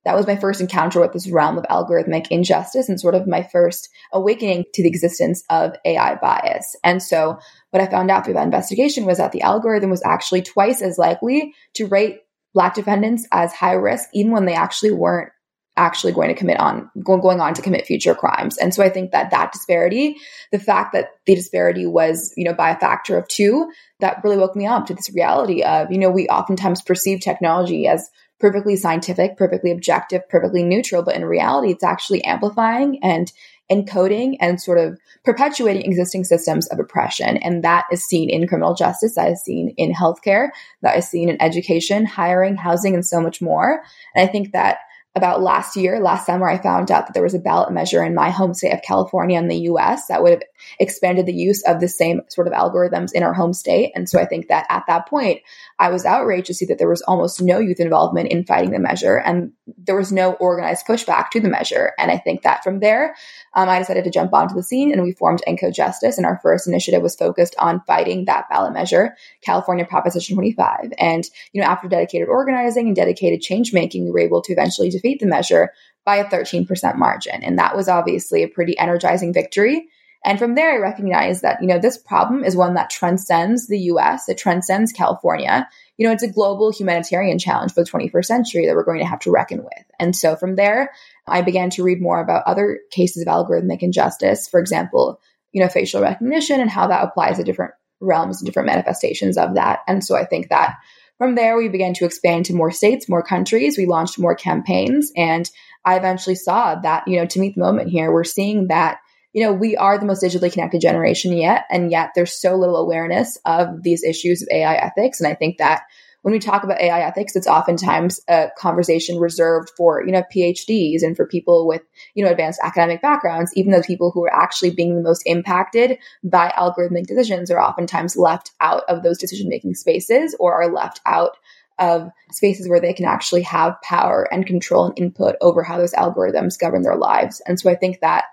that 0.06 0.14
was 0.14 0.26
my 0.26 0.36
first 0.36 0.60
encounter 0.60 1.00
with 1.00 1.12
this 1.12 1.28
realm 1.28 1.58
of 1.58 1.64
algorithmic 1.64 2.28
injustice 2.30 2.88
and 2.88 3.00
sort 3.00 3.16
of 3.16 3.26
my 3.26 3.42
first 3.42 3.88
awakening 4.12 4.64
to 4.72 4.82
the 4.82 4.88
existence 4.88 5.42
of 5.50 5.74
AI 5.84 6.14
bias. 6.14 6.76
And 6.84 7.02
so 7.02 7.40
what 7.70 7.82
I 7.82 7.90
found 7.90 8.08
out 8.08 8.24
through 8.24 8.34
that 8.34 8.44
investigation 8.44 9.04
was 9.04 9.18
that 9.18 9.32
the 9.32 9.42
algorithm 9.42 9.90
was 9.90 10.04
actually 10.06 10.42
twice 10.42 10.80
as 10.80 10.96
likely 10.96 11.54
to 11.74 11.88
rate 11.88 12.20
black 12.54 12.74
defendants 12.74 13.26
as 13.32 13.52
high 13.52 13.72
risk, 13.72 14.08
even 14.14 14.30
when 14.30 14.46
they 14.46 14.54
actually 14.54 14.92
weren't 14.92 15.32
actually 15.76 16.12
going 16.12 16.28
to 16.28 16.34
commit 16.34 16.58
on 16.58 16.88
going 17.02 17.40
on 17.40 17.54
to 17.54 17.60
commit 17.60 17.84
future 17.84 18.14
crimes. 18.14 18.56
And 18.58 18.72
so 18.72 18.82
I 18.82 18.88
think 18.88 19.10
that 19.10 19.32
that 19.32 19.52
disparity, 19.52 20.16
the 20.52 20.58
fact 20.60 20.92
that 20.92 21.08
the 21.26 21.34
disparity 21.34 21.84
was, 21.84 22.32
you 22.36 22.44
know, 22.44 22.54
by 22.54 22.70
a 22.70 22.78
factor 22.78 23.18
of 23.18 23.28
2, 23.28 23.70
that 24.00 24.22
really 24.24 24.38
woke 24.38 24.56
me 24.56 24.66
up 24.66 24.86
to 24.86 24.94
this 24.94 25.12
reality 25.12 25.62
of, 25.62 25.90
you 25.90 25.98
know, 25.98 26.10
we 26.10 26.28
oftentimes 26.28 26.80
perceive 26.80 27.20
technology 27.20 27.88
as 27.88 28.08
perfectly 28.38 28.76
scientific, 28.76 29.36
perfectly 29.36 29.70
objective, 29.70 30.28
perfectly 30.28 30.62
neutral, 30.62 31.02
but 31.02 31.16
in 31.16 31.24
reality, 31.24 31.72
it's 31.72 31.84
actually 31.84 32.24
amplifying 32.24 32.98
and 33.02 33.32
encoding 33.70 34.36
and 34.40 34.60
sort 34.60 34.78
of 34.78 34.98
perpetuating 35.24 35.82
existing 35.82 36.22
systems 36.24 36.68
of 36.68 36.78
oppression. 36.78 37.36
And 37.38 37.64
that 37.64 37.84
is 37.90 38.04
seen 38.04 38.30
in 38.30 38.46
criminal 38.46 38.74
justice, 38.74 39.16
that 39.16 39.32
is 39.32 39.42
seen 39.42 39.74
in 39.76 39.92
healthcare, 39.92 40.50
that 40.82 40.96
is 40.96 41.08
seen 41.08 41.28
in 41.28 41.40
education, 41.42 42.06
hiring, 42.06 42.56
housing, 42.56 42.94
and 42.94 43.04
so 43.04 43.20
much 43.20 43.42
more. 43.42 43.82
And 44.14 44.28
I 44.28 44.30
think 44.30 44.52
that 44.52 44.78
about 45.16 45.40
last 45.40 45.76
year, 45.76 45.98
last 45.98 46.26
summer, 46.26 46.46
I 46.46 46.58
found 46.58 46.90
out 46.90 47.06
that 47.06 47.14
there 47.14 47.22
was 47.22 47.34
a 47.34 47.38
ballot 47.38 47.72
measure 47.72 48.04
in 48.04 48.14
my 48.14 48.28
home 48.28 48.52
state 48.52 48.74
of 48.74 48.82
California 48.82 49.38
in 49.38 49.48
the 49.48 49.60
US 49.70 50.08
that 50.08 50.22
would 50.22 50.32
have 50.32 50.42
expanded 50.78 51.24
the 51.24 51.32
use 51.32 51.62
of 51.64 51.80
the 51.80 51.88
same 51.88 52.20
sort 52.28 52.46
of 52.46 52.52
algorithms 52.52 53.12
in 53.14 53.22
our 53.22 53.32
home 53.32 53.54
state. 53.54 53.92
And 53.94 54.08
so 54.08 54.20
I 54.20 54.26
think 54.26 54.48
that 54.48 54.66
at 54.68 54.84
that 54.88 55.08
point, 55.08 55.40
I 55.78 55.88
was 55.88 56.04
outraged 56.04 56.48
to 56.48 56.54
see 56.54 56.66
that 56.66 56.78
there 56.78 56.88
was 56.88 57.00
almost 57.02 57.40
no 57.40 57.58
youth 57.58 57.80
involvement 57.80 58.28
in 58.28 58.44
fighting 58.44 58.72
the 58.72 58.78
measure 58.78 59.16
and 59.16 59.52
there 59.78 59.96
was 59.96 60.12
no 60.12 60.34
organized 60.34 60.86
pushback 60.86 61.30
to 61.30 61.40
the 61.40 61.48
measure. 61.48 61.92
And 61.98 62.10
I 62.10 62.18
think 62.18 62.42
that 62.42 62.62
from 62.62 62.80
there, 62.80 63.16
um, 63.54 63.70
I 63.70 63.78
decided 63.78 64.04
to 64.04 64.10
jump 64.10 64.34
onto 64.34 64.54
the 64.54 64.62
scene 64.62 64.92
and 64.92 65.02
we 65.02 65.12
formed 65.12 65.42
ENCODE 65.46 65.74
Justice. 65.74 66.18
And 66.18 66.26
our 66.26 66.38
first 66.42 66.68
initiative 66.68 67.00
was 67.00 67.16
focused 67.16 67.54
on 67.58 67.80
fighting 67.86 68.26
that 68.26 68.50
ballot 68.50 68.74
measure, 68.74 69.16
California 69.40 69.86
Proposition 69.86 70.36
25. 70.36 70.92
And, 70.98 71.24
you 71.52 71.62
know, 71.62 71.68
after 71.68 71.88
dedicated 71.88 72.28
organizing 72.28 72.86
and 72.88 72.94
dedicated 72.94 73.40
change 73.40 73.72
making, 73.72 74.04
we 74.04 74.10
were 74.10 74.20
able 74.20 74.42
to 74.42 74.52
eventually 74.52 74.90
defeat 74.90 75.05
the 75.14 75.26
measure 75.26 75.72
by 76.04 76.16
a 76.16 76.24
13% 76.24 76.96
margin. 76.96 77.42
And 77.42 77.58
that 77.58 77.76
was 77.76 77.88
obviously 77.88 78.42
a 78.42 78.48
pretty 78.48 78.78
energizing 78.78 79.32
victory. 79.32 79.88
And 80.24 80.38
from 80.38 80.54
there, 80.54 80.72
I 80.72 80.78
recognized 80.78 81.42
that, 81.42 81.60
you 81.60 81.68
know, 81.68 81.78
this 81.78 81.98
problem 81.98 82.42
is 82.42 82.56
one 82.56 82.74
that 82.74 82.90
transcends 82.90 83.68
the 83.68 83.78
US, 83.78 84.28
it 84.28 84.38
transcends 84.38 84.92
California. 84.92 85.68
You 85.96 86.06
know, 86.06 86.12
it's 86.12 86.22
a 86.22 86.32
global 86.32 86.72
humanitarian 86.72 87.38
challenge 87.38 87.72
for 87.72 87.82
the 87.82 87.90
21st 87.90 88.24
century 88.24 88.66
that 88.66 88.74
we're 88.74 88.84
going 88.84 88.98
to 88.98 89.06
have 89.06 89.20
to 89.20 89.30
reckon 89.30 89.62
with. 89.62 89.84
And 89.98 90.14
so 90.14 90.36
from 90.36 90.56
there, 90.56 90.90
I 91.26 91.42
began 91.42 91.70
to 91.70 91.82
read 91.82 92.02
more 92.02 92.20
about 92.20 92.44
other 92.46 92.80
cases 92.90 93.22
of 93.22 93.28
algorithmic 93.28 93.82
injustice. 93.82 94.48
For 94.48 94.60
example, 94.60 95.20
you 95.52 95.62
know, 95.62 95.68
facial 95.68 96.02
recognition 96.02 96.60
and 96.60 96.70
how 96.70 96.88
that 96.88 97.04
applies 97.04 97.38
to 97.38 97.44
different 97.44 97.72
realms 98.00 98.40
and 98.40 98.46
different 98.46 98.66
manifestations 98.66 99.38
of 99.38 99.54
that. 99.54 99.80
And 99.86 100.04
so 100.04 100.16
I 100.16 100.24
think 100.24 100.48
that 100.48 100.76
from 101.18 101.34
there, 101.34 101.56
we 101.56 101.68
began 101.68 101.94
to 101.94 102.04
expand 102.04 102.46
to 102.46 102.54
more 102.54 102.70
states, 102.70 103.08
more 103.08 103.22
countries. 103.22 103.78
We 103.78 103.86
launched 103.86 104.18
more 104.18 104.34
campaigns. 104.34 105.12
And 105.16 105.48
I 105.84 105.96
eventually 105.96 106.34
saw 106.34 106.74
that, 106.76 107.06
you 107.06 107.18
know, 107.18 107.26
to 107.26 107.40
meet 107.40 107.54
the 107.54 107.62
moment 107.62 107.88
here, 107.88 108.12
we're 108.12 108.24
seeing 108.24 108.68
that 108.68 108.98
you 109.36 109.42
know, 109.42 109.52
we 109.52 109.76
are 109.76 109.98
the 109.98 110.06
most 110.06 110.22
digitally 110.22 110.50
connected 110.50 110.80
generation 110.80 111.36
yet, 111.36 111.66
and 111.70 111.90
yet 111.90 112.12
there's 112.14 112.32
so 112.32 112.56
little 112.56 112.76
awareness 112.76 113.36
of 113.44 113.82
these 113.82 114.02
issues 114.02 114.40
of 114.40 114.48
AI 114.50 114.76
ethics. 114.76 115.20
And 115.20 115.28
I 115.28 115.34
think 115.34 115.58
that 115.58 115.82
when 116.26 116.32
we 116.32 116.40
talk 116.40 116.64
about 116.64 116.80
AI 116.80 117.02
ethics, 117.02 117.36
it's 117.36 117.46
oftentimes 117.46 118.20
a 118.26 118.48
conversation 118.58 119.20
reserved 119.20 119.70
for, 119.76 120.04
you 120.04 120.10
know, 120.10 120.24
PhDs 120.34 121.04
and 121.04 121.16
for 121.16 121.24
people 121.24 121.68
with, 121.68 121.82
you 122.16 122.24
know, 122.24 122.32
advanced 122.32 122.58
academic 122.64 123.00
backgrounds, 123.00 123.52
even 123.54 123.70
though 123.70 123.80
people 123.80 124.10
who 124.10 124.24
are 124.24 124.34
actually 124.34 124.70
being 124.70 124.96
the 124.96 125.04
most 125.04 125.22
impacted 125.24 125.98
by 126.24 126.52
algorithmic 126.58 127.06
decisions 127.06 127.48
are 127.48 127.62
oftentimes 127.62 128.16
left 128.16 128.50
out 128.60 128.82
of 128.88 129.04
those 129.04 129.18
decision 129.18 129.48
making 129.48 129.76
spaces 129.76 130.34
or 130.40 130.52
are 130.52 130.74
left 130.74 131.00
out 131.06 131.36
of 131.78 132.10
spaces 132.32 132.68
where 132.68 132.80
they 132.80 132.92
can 132.92 133.06
actually 133.06 133.42
have 133.42 133.80
power 133.84 134.26
and 134.32 134.48
control 134.48 134.86
and 134.86 134.98
input 134.98 135.36
over 135.40 135.62
how 135.62 135.78
those 135.78 135.94
algorithms 135.94 136.58
govern 136.58 136.82
their 136.82 136.96
lives. 136.96 137.40
And 137.46 137.60
so 137.60 137.70
I 137.70 137.76
think 137.76 138.00
that 138.00 138.24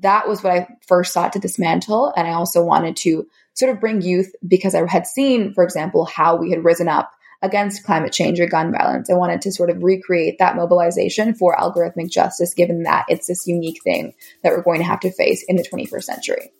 that 0.00 0.26
was 0.26 0.42
what 0.42 0.54
I 0.54 0.68
first 0.86 1.12
sought 1.12 1.34
to 1.34 1.40
dismantle. 1.40 2.10
And 2.16 2.26
I 2.26 2.32
also 2.32 2.64
wanted 2.64 2.96
to 2.96 3.26
sort 3.52 3.70
of 3.70 3.80
bring 3.80 4.00
youth 4.00 4.32
because 4.48 4.74
I 4.74 4.88
had 4.88 5.06
seen, 5.06 5.52
for 5.52 5.62
example, 5.62 6.06
how 6.06 6.36
we 6.36 6.48
had 6.48 6.64
risen 6.64 6.88
up 6.88 7.10
against 7.42 7.84
climate 7.84 8.12
change 8.12 8.40
or 8.40 8.46
gun 8.46 8.72
violence. 8.72 9.10
I 9.10 9.14
wanted 9.14 9.42
to 9.42 9.52
sort 9.52 9.70
of 9.70 9.82
recreate 9.82 10.38
that 10.38 10.56
mobilization 10.56 11.34
for 11.34 11.56
algorithmic 11.56 12.10
justice, 12.10 12.54
given 12.54 12.84
that 12.84 13.04
it's 13.08 13.26
this 13.26 13.46
unique 13.46 13.82
thing 13.82 14.14
that 14.42 14.52
we're 14.52 14.62
going 14.62 14.80
to 14.80 14.86
have 14.86 15.00
to 15.00 15.12
face 15.12 15.44
in 15.48 15.56
the 15.56 15.64
21st 15.64 16.04
century. 16.04 16.52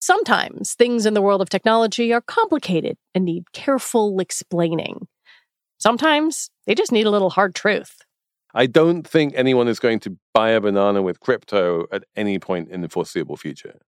Sometimes 0.00 0.74
things 0.74 1.04
in 1.04 1.14
the 1.14 1.22
world 1.22 1.42
of 1.42 1.48
technology 1.48 2.12
are 2.12 2.20
complicated 2.20 2.96
and 3.12 3.24
need 3.24 3.52
careful 3.52 4.20
explaining. 4.20 5.08
Sometimes 5.78 6.48
they 6.66 6.76
just 6.76 6.92
need 6.92 7.06
a 7.06 7.10
little 7.10 7.30
hard 7.30 7.56
truth. 7.56 7.96
I 8.54 8.66
don't 8.66 9.06
think 9.06 9.34
anyone 9.36 9.68
is 9.68 9.80
going 9.80 10.00
to 10.00 10.16
buy 10.32 10.50
a 10.50 10.60
banana 10.60 11.02
with 11.02 11.20
crypto 11.20 11.86
at 11.92 12.04
any 12.14 12.38
point 12.38 12.70
in 12.70 12.82
the 12.82 12.88
foreseeable 12.88 13.36
future. 13.36 13.80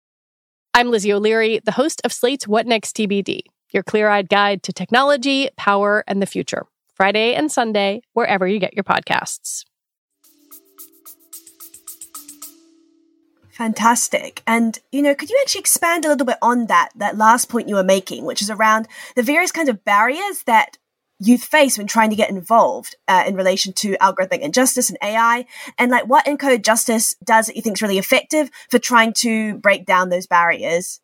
I'm 0.76 0.90
Lizzie 0.90 1.10
O'Leary, 1.10 1.58
the 1.64 1.72
host 1.72 2.02
of 2.04 2.12
Slate's 2.12 2.46
What 2.46 2.66
Next 2.66 2.94
TBD, 2.94 3.40
your 3.72 3.82
clear 3.82 4.10
eyed 4.10 4.28
guide 4.28 4.62
to 4.64 4.74
technology, 4.74 5.48
power, 5.56 6.04
and 6.06 6.20
the 6.20 6.26
future. 6.26 6.66
Friday 6.92 7.32
and 7.32 7.50
Sunday, 7.50 8.02
wherever 8.12 8.46
you 8.46 8.58
get 8.58 8.74
your 8.74 8.84
podcasts. 8.84 9.64
Fantastic. 13.48 14.42
And, 14.46 14.78
you 14.92 15.00
know, 15.00 15.14
could 15.14 15.30
you 15.30 15.38
actually 15.40 15.60
expand 15.60 16.04
a 16.04 16.08
little 16.08 16.26
bit 16.26 16.36
on 16.42 16.66
that, 16.66 16.90
that 16.96 17.16
last 17.16 17.48
point 17.48 17.70
you 17.70 17.76
were 17.76 17.82
making, 17.82 18.26
which 18.26 18.42
is 18.42 18.50
around 18.50 18.86
the 19.14 19.22
various 19.22 19.52
kinds 19.52 19.70
of 19.70 19.82
barriers 19.82 20.42
that 20.42 20.76
youth 21.18 21.44
face 21.44 21.78
when 21.78 21.86
trying 21.86 22.10
to 22.10 22.16
get 22.16 22.30
involved 22.30 22.96
uh, 23.08 23.24
in 23.26 23.34
relation 23.34 23.72
to 23.72 23.96
algorithmic 23.98 24.40
injustice 24.40 24.90
and 24.90 24.98
AI, 25.02 25.46
and 25.78 25.90
like 25.90 26.06
what 26.06 26.26
Encode 26.26 26.62
Justice 26.62 27.14
does 27.24 27.46
that 27.46 27.56
you 27.56 27.62
think 27.62 27.76
is 27.76 27.82
really 27.82 27.98
effective 27.98 28.50
for 28.70 28.78
trying 28.78 29.12
to 29.14 29.54
break 29.58 29.86
down 29.86 30.08
those 30.08 30.26
barriers? 30.26 31.00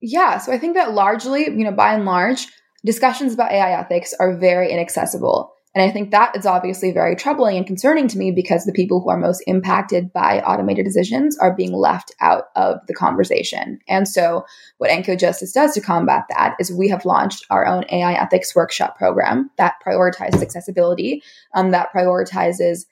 Yeah, 0.00 0.38
so 0.38 0.52
I 0.52 0.58
think 0.58 0.74
that 0.74 0.92
largely, 0.92 1.44
you 1.44 1.64
know, 1.64 1.72
by 1.72 1.94
and 1.94 2.04
large, 2.04 2.48
discussions 2.84 3.32
about 3.32 3.52
AI 3.52 3.80
ethics 3.80 4.12
are 4.18 4.36
very 4.36 4.70
inaccessible. 4.70 5.53
And 5.74 5.82
I 5.82 5.92
think 5.92 6.10
that 6.10 6.36
is 6.36 6.46
obviously 6.46 6.92
very 6.92 7.16
troubling 7.16 7.56
and 7.56 7.66
concerning 7.66 8.06
to 8.08 8.18
me 8.18 8.30
because 8.30 8.64
the 8.64 8.72
people 8.72 9.00
who 9.00 9.10
are 9.10 9.16
most 9.16 9.42
impacted 9.46 10.12
by 10.12 10.40
automated 10.40 10.84
decisions 10.84 11.36
are 11.38 11.54
being 11.54 11.72
left 11.72 12.14
out 12.20 12.44
of 12.54 12.78
the 12.86 12.94
conversation. 12.94 13.80
And 13.88 14.06
so, 14.06 14.44
what 14.78 14.90
ENCODE 14.90 15.18
Justice 15.18 15.52
does 15.52 15.74
to 15.74 15.80
combat 15.80 16.24
that 16.30 16.54
is 16.60 16.72
we 16.72 16.88
have 16.90 17.04
launched 17.04 17.44
our 17.50 17.66
own 17.66 17.84
AI 17.90 18.12
ethics 18.12 18.54
workshop 18.54 18.96
program 18.96 19.50
that 19.58 19.74
prioritizes 19.84 20.42
accessibility, 20.42 21.22
um, 21.54 21.72
that 21.72 21.88
prioritizes 21.92 22.84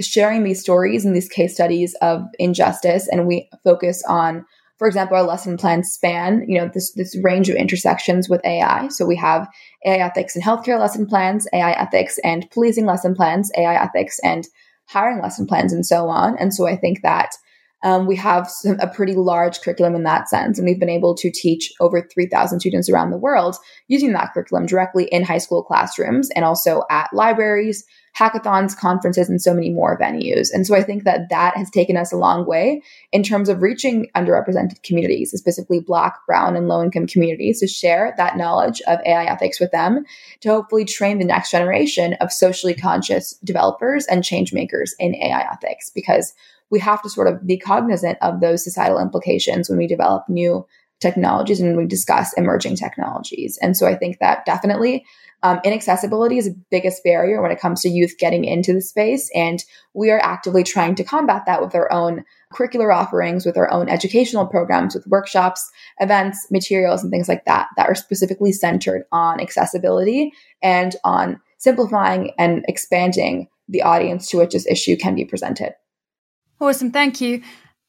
sharing 0.00 0.44
these 0.44 0.60
stories 0.60 1.04
and 1.04 1.16
these 1.16 1.28
case 1.28 1.54
studies 1.54 1.96
of 2.00 2.22
injustice. 2.38 3.08
And 3.08 3.26
we 3.26 3.50
focus 3.64 4.04
on 4.08 4.46
for 4.78 4.86
example, 4.86 5.16
our 5.16 5.24
lesson 5.24 5.56
plans 5.56 5.90
span, 5.90 6.44
you 6.46 6.58
know, 6.58 6.70
this, 6.72 6.92
this 6.92 7.18
range 7.22 7.48
of 7.48 7.56
intersections 7.56 8.28
with 8.28 8.44
AI. 8.44 8.88
So 8.88 9.04
we 9.04 9.16
have 9.16 9.48
AI 9.84 9.96
ethics 9.96 10.36
and 10.36 10.44
healthcare 10.44 10.78
lesson 10.78 11.04
plans, 11.06 11.48
AI 11.52 11.72
ethics 11.72 12.18
and 12.22 12.48
policing 12.50 12.86
lesson 12.86 13.14
plans, 13.14 13.50
AI 13.56 13.74
ethics 13.74 14.20
and 14.22 14.46
hiring 14.86 15.20
lesson 15.20 15.46
plans, 15.46 15.72
and 15.72 15.84
so 15.84 16.08
on. 16.08 16.38
And 16.38 16.54
so 16.54 16.66
I 16.66 16.76
think 16.76 17.02
that 17.02 17.30
um, 17.82 18.06
we 18.06 18.16
have 18.16 18.50
some, 18.50 18.78
a 18.80 18.88
pretty 18.88 19.14
large 19.14 19.60
curriculum 19.60 19.94
in 19.94 20.02
that 20.02 20.28
sense. 20.28 20.58
And 20.58 20.66
we've 20.66 20.80
been 20.80 20.88
able 20.88 21.14
to 21.16 21.30
teach 21.30 21.72
over 21.80 22.08
3,000 22.12 22.60
students 22.60 22.88
around 22.88 23.10
the 23.10 23.18
world 23.18 23.56
using 23.86 24.12
that 24.12 24.32
curriculum 24.34 24.66
directly 24.66 25.04
in 25.04 25.24
high 25.24 25.38
school 25.38 25.62
classrooms 25.62 26.28
and 26.30 26.44
also 26.44 26.82
at 26.90 27.08
libraries, 27.12 27.84
hackathons, 28.18 28.76
conferences, 28.76 29.28
and 29.28 29.40
so 29.40 29.54
many 29.54 29.70
more 29.70 29.98
venues. 29.98 30.48
And 30.52 30.66
so 30.66 30.74
I 30.74 30.82
think 30.82 31.04
that 31.04 31.28
that 31.30 31.56
has 31.56 31.70
taken 31.70 31.96
us 31.96 32.12
a 32.12 32.16
long 32.16 32.46
way 32.46 32.82
in 33.12 33.22
terms 33.22 33.48
of 33.48 33.62
reaching 33.62 34.08
underrepresented 34.16 34.82
communities, 34.82 35.30
specifically 35.30 35.78
Black, 35.78 36.18
Brown, 36.26 36.56
and 36.56 36.66
low 36.66 36.82
income 36.82 37.06
communities, 37.06 37.60
to 37.60 37.68
share 37.68 38.14
that 38.16 38.36
knowledge 38.36 38.80
of 38.88 38.98
AI 39.06 39.24
ethics 39.24 39.60
with 39.60 39.70
them 39.70 40.04
to 40.40 40.48
hopefully 40.48 40.84
train 40.84 41.18
the 41.18 41.24
next 41.24 41.52
generation 41.52 42.14
of 42.14 42.32
socially 42.32 42.74
conscious 42.74 43.34
developers 43.44 44.04
and 44.06 44.24
change 44.24 44.52
makers 44.52 44.96
in 44.98 45.14
AI 45.14 45.52
ethics 45.52 45.90
because 45.94 46.34
we 46.70 46.80
have 46.80 47.02
to 47.02 47.10
sort 47.10 47.28
of 47.28 47.46
be 47.46 47.58
cognizant 47.58 48.18
of 48.20 48.40
those 48.40 48.64
societal 48.64 48.98
implications 48.98 49.68
when 49.68 49.78
we 49.78 49.86
develop 49.86 50.28
new 50.28 50.66
technologies 51.00 51.60
and 51.60 51.76
we 51.76 51.86
discuss 51.86 52.32
emerging 52.34 52.76
technologies. 52.76 53.58
And 53.62 53.76
so 53.76 53.86
I 53.86 53.94
think 53.94 54.18
that 54.18 54.44
definitely 54.44 55.04
um, 55.44 55.60
inaccessibility 55.64 56.38
is 56.38 56.46
the 56.46 56.60
biggest 56.70 57.04
barrier 57.04 57.40
when 57.40 57.52
it 57.52 57.60
comes 57.60 57.82
to 57.82 57.88
youth 57.88 58.16
getting 58.18 58.44
into 58.44 58.72
the 58.72 58.80
space. 58.80 59.30
And 59.34 59.64
we 59.94 60.10
are 60.10 60.18
actively 60.18 60.64
trying 60.64 60.96
to 60.96 61.04
combat 61.04 61.44
that 61.46 61.62
with 61.62 61.74
our 61.76 61.90
own 61.92 62.24
curricular 62.52 62.92
offerings, 62.92 63.46
with 63.46 63.56
our 63.56 63.70
own 63.70 63.88
educational 63.88 64.46
programs, 64.46 64.94
with 64.94 65.06
workshops, 65.06 65.70
events, 66.00 66.48
materials, 66.50 67.02
and 67.04 67.12
things 67.12 67.28
like 67.28 67.44
that, 67.44 67.68
that 67.76 67.88
are 67.88 67.94
specifically 67.94 68.50
centered 68.50 69.04
on 69.12 69.40
accessibility 69.40 70.32
and 70.60 70.96
on 71.04 71.40
simplifying 71.58 72.32
and 72.38 72.64
expanding 72.66 73.48
the 73.68 73.82
audience 73.82 74.28
to 74.30 74.38
which 74.38 74.54
this 74.54 74.66
issue 74.66 74.96
can 74.96 75.14
be 75.14 75.24
presented. 75.24 75.74
Awesome, 76.60 76.90
thank 76.90 77.20
you. 77.20 77.42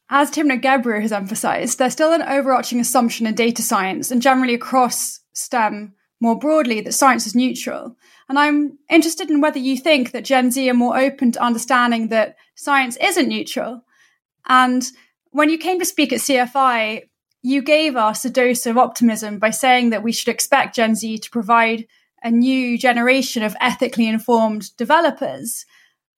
As 0.08 0.30
Timnit 0.30 0.62
Gebru 0.62 1.00
has 1.00 1.12
emphasized, 1.12 1.78
there's 1.78 1.92
still 1.92 2.12
an 2.12 2.22
overarching 2.22 2.80
assumption 2.80 3.26
in 3.26 3.34
data 3.34 3.62
science 3.62 4.10
and 4.10 4.22
generally 4.22 4.54
across 4.54 5.20
STEM 5.32 5.94
more 6.20 6.38
broadly 6.38 6.80
that 6.82 6.92
science 6.92 7.26
is 7.26 7.34
neutral. 7.34 7.96
And 8.28 8.38
I'm 8.38 8.78
interested 8.88 9.30
in 9.30 9.40
whether 9.40 9.58
you 9.58 9.76
think 9.76 10.12
that 10.12 10.24
Gen 10.24 10.50
Z 10.50 10.68
are 10.68 10.74
more 10.74 10.98
open 10.98 11.32
to 11.32 11.42
understanding 11.42 12.08
that 12.08 12.36
science 12.54 12.96
isn't 13.00 13.28
neutral. 13.28 13.82
And 14.46 14.86
when 15.30 15.48
you 15.48 15.58
came 15.58 15.78
to 15.78 15.84
speak 15.84 16.12
at 16.12 16.20
CFI, 16.20 17.04
you 17.42 17.62
gave 17.62 17.96
us 17.96 18.24
a 18.24 18.30
dose 18.30 18.66
of 18.66 18.76
optimism 18.76 19.38
by 19.38 19.50
saying 19.50 19.90
that 19.90 20.02
we 20.02 20.12
should 20.12 20.28
expect 20.28 20.76
Gen 20.76 20.94
Z 20.94 21.18
to 21.18 21.30
provide 21.30 21.86
a 22.22 22.30
new 22.30 22.76
generation 22.76 23.42
of 23.42 23.56
ethically 23.60 24.06
informed 24.06 24.76
developers, 24.76 25.64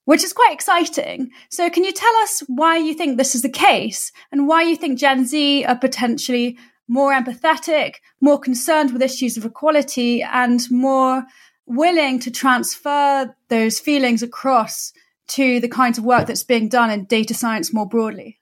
which 0.05 0.25
is 0.25 0.33
quite 0.33 0.53
exciting. 0.53 1.31
So, 1.51 1.71
can 1.71 1.85
you 1.85 1.93
tell 1.93 2.15
us 2.17 2.43
why 2.49 2.77
you 2.77 2.95
think 2.95 3.17
this 3.17 3.35
is 3.35 3.43
the 3.43 3.49
case 3.49 4.13
and 4.31 4.49
why 4.49 4.63
you 4.63 4.77
think 4.77 4.99
Gen 4.99 5.25
Z 5.25 5.65
are 5.65 5.79
potentially 5.79 6.59
more 6.89 7.13
empathetic, 7.13 7.95
more 8.21 8.39
concerned 8.39 8.93
with 8.93 9.03
issues 9.03 9.37
of 9.37 9.45
equality, 9.45 10.23
and 10.23 10.61
more 10.71 11.25
willing 11.67 12.19
to 12.21 12.31
transfer 12.31 13.35
those 13.49 13.79
feelings 13.79 14.23
across 14.23 14.93
to 15.29 15.61
the 15.61 15.69
kinds 15.69 15.99
of 15.99 16.05
work 16.05 16.27
that's 16.27 16.43
being 16.43 16.69
done 16.69 16.91
in 16.91 17.05
data 17.05 17.33
science 17.33 17.73
more 17.73 17.89
broadly? 17.89 18.41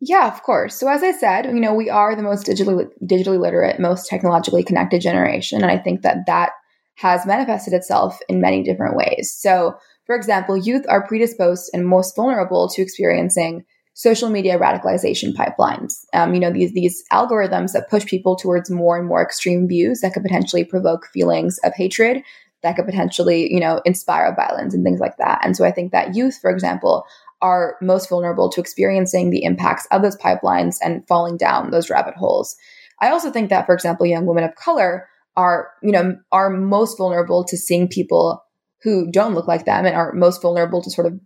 Yeah, 0.00 0.28
of 0.28 0.42
course. 0.42 0.78
So 0.78 0.88
as 0.88 1.02
I 1.02 1.12
said, 1.12 1.46
you 1.46 1.60
know, 1.60 1.74
we 1.74 1.88
are 1.88 2.14
the 2.14 2.22
most 2.22 2.46
digitally 2.46 2.86
digitally 3.02 3.40
literate, 3.40 3.80
most 3.80 4.08
technologically 4.08 4.62
connected 4.62 5.00
generation, 5.00 5.62
and 5.62 5.70
I 5.70 5.78
think 5.78 6.02
that 6.02 6.26
that 6.26 6.50
has 6.96 7.26
manifested 7.26 7.72
itself 7.72 8.18
in 8.28 8.40
many 8.40 8.62
different 8.62 8.96
ways. 8.96 9.34
So, 9.36 9.76
for 10.06 10.14
example, 10.14 10.56
youth 10.56 10.84
are 10.88 11.06
predisposed 11.06 11.70
and 11.72 11.86
most 11.86 12.14
vulnerable 12.14 12.68
to 12.68 12.82
experiencing 12.82 13.64
social 13.94 14.28
media 14.28 14.58
radicalization 14.58 15.32
pipelines. 15.34 16.04
Um, 16.12 16.34
you 16.34 16.40
know, 16.40 16.52
these 16.52 16.72
these 16.72 17.04
algorithms 17.12 17.72
that 17.72 17.88
push 17.88 18.04
people 18.04 18.36
towards 18.36 18.70
more 18.70 18.98
and 18.98 19.06
more 19.06 19.22
extreme 19.22 19.68
views 19.68 20.00
that 20.00 20.12
could 20.12 20.22
potentially 20.22 20.64
provoke 20.64 21.06
feelings 21.06 21.58
of 21.64 21.72
hatred, 21.74 22.22
that 22.62 22.76
could 22.76 22.86
potentially, 22.86 23.52
you 23.52 23.60
know, 23.60 23.80
inspire 23.84 24.34
violence 24.34 24.74
and 24.74 24.84
things 24.84 25.00
like 25.00 25.16
that. 25.18 25.40
And 25.44 25.56
so 25.56 25.64
I 25.64 25.70
think 25.70 25.92
that 25.92 26.14
youth, 26.14 26.38
for 26.40 26.50
example, 26.50 27.04
are 27.40 27.76
most 27.80 28.08
vulnerable 28.08 28.48
to 28.50 28.60
experiencing 28.60 29.30
the 29.30 29.44
impacts 29.44 29.86
of 29.90 30.02
those 30.02 30.16
pipelines 30.16 30.76
and 30.82 31.06
falling 31.06 31.36
down 31.36 31.70
those 31.70 31.90
rabbit 31.90 32.14
holes. 32.14 32.56
I 33.00 33.10
also 33.10 33.30
think 33.30 33.50
that, 33.50 33.66
for 33.66 33.74
example, 33.74 34.06
young 34.06 34.26
women 34.26 34.44
of 34.44 34.54
color 34.54 35.08
are, 35.36 35.70
you 35.82 35.92
know, 35.92 36.16
are 36.32 36.48
most 36.48 36.96
vulnerable 36.96 37.44
to 37.44 37.56
seeing 37.56 37.88
people 37.88 38.42
who 38.84 39.10
don't 39.10 39.34
look 39.34 39.48
like 39.48 39.64
them 39.64 39.86
and 39.86 39.96
are 39.96 40.12
most 40.12 40.40
vulnerable 40.40 40.82
to 40.82 40.90
sort 40.90 41.06
of 41.06 41.18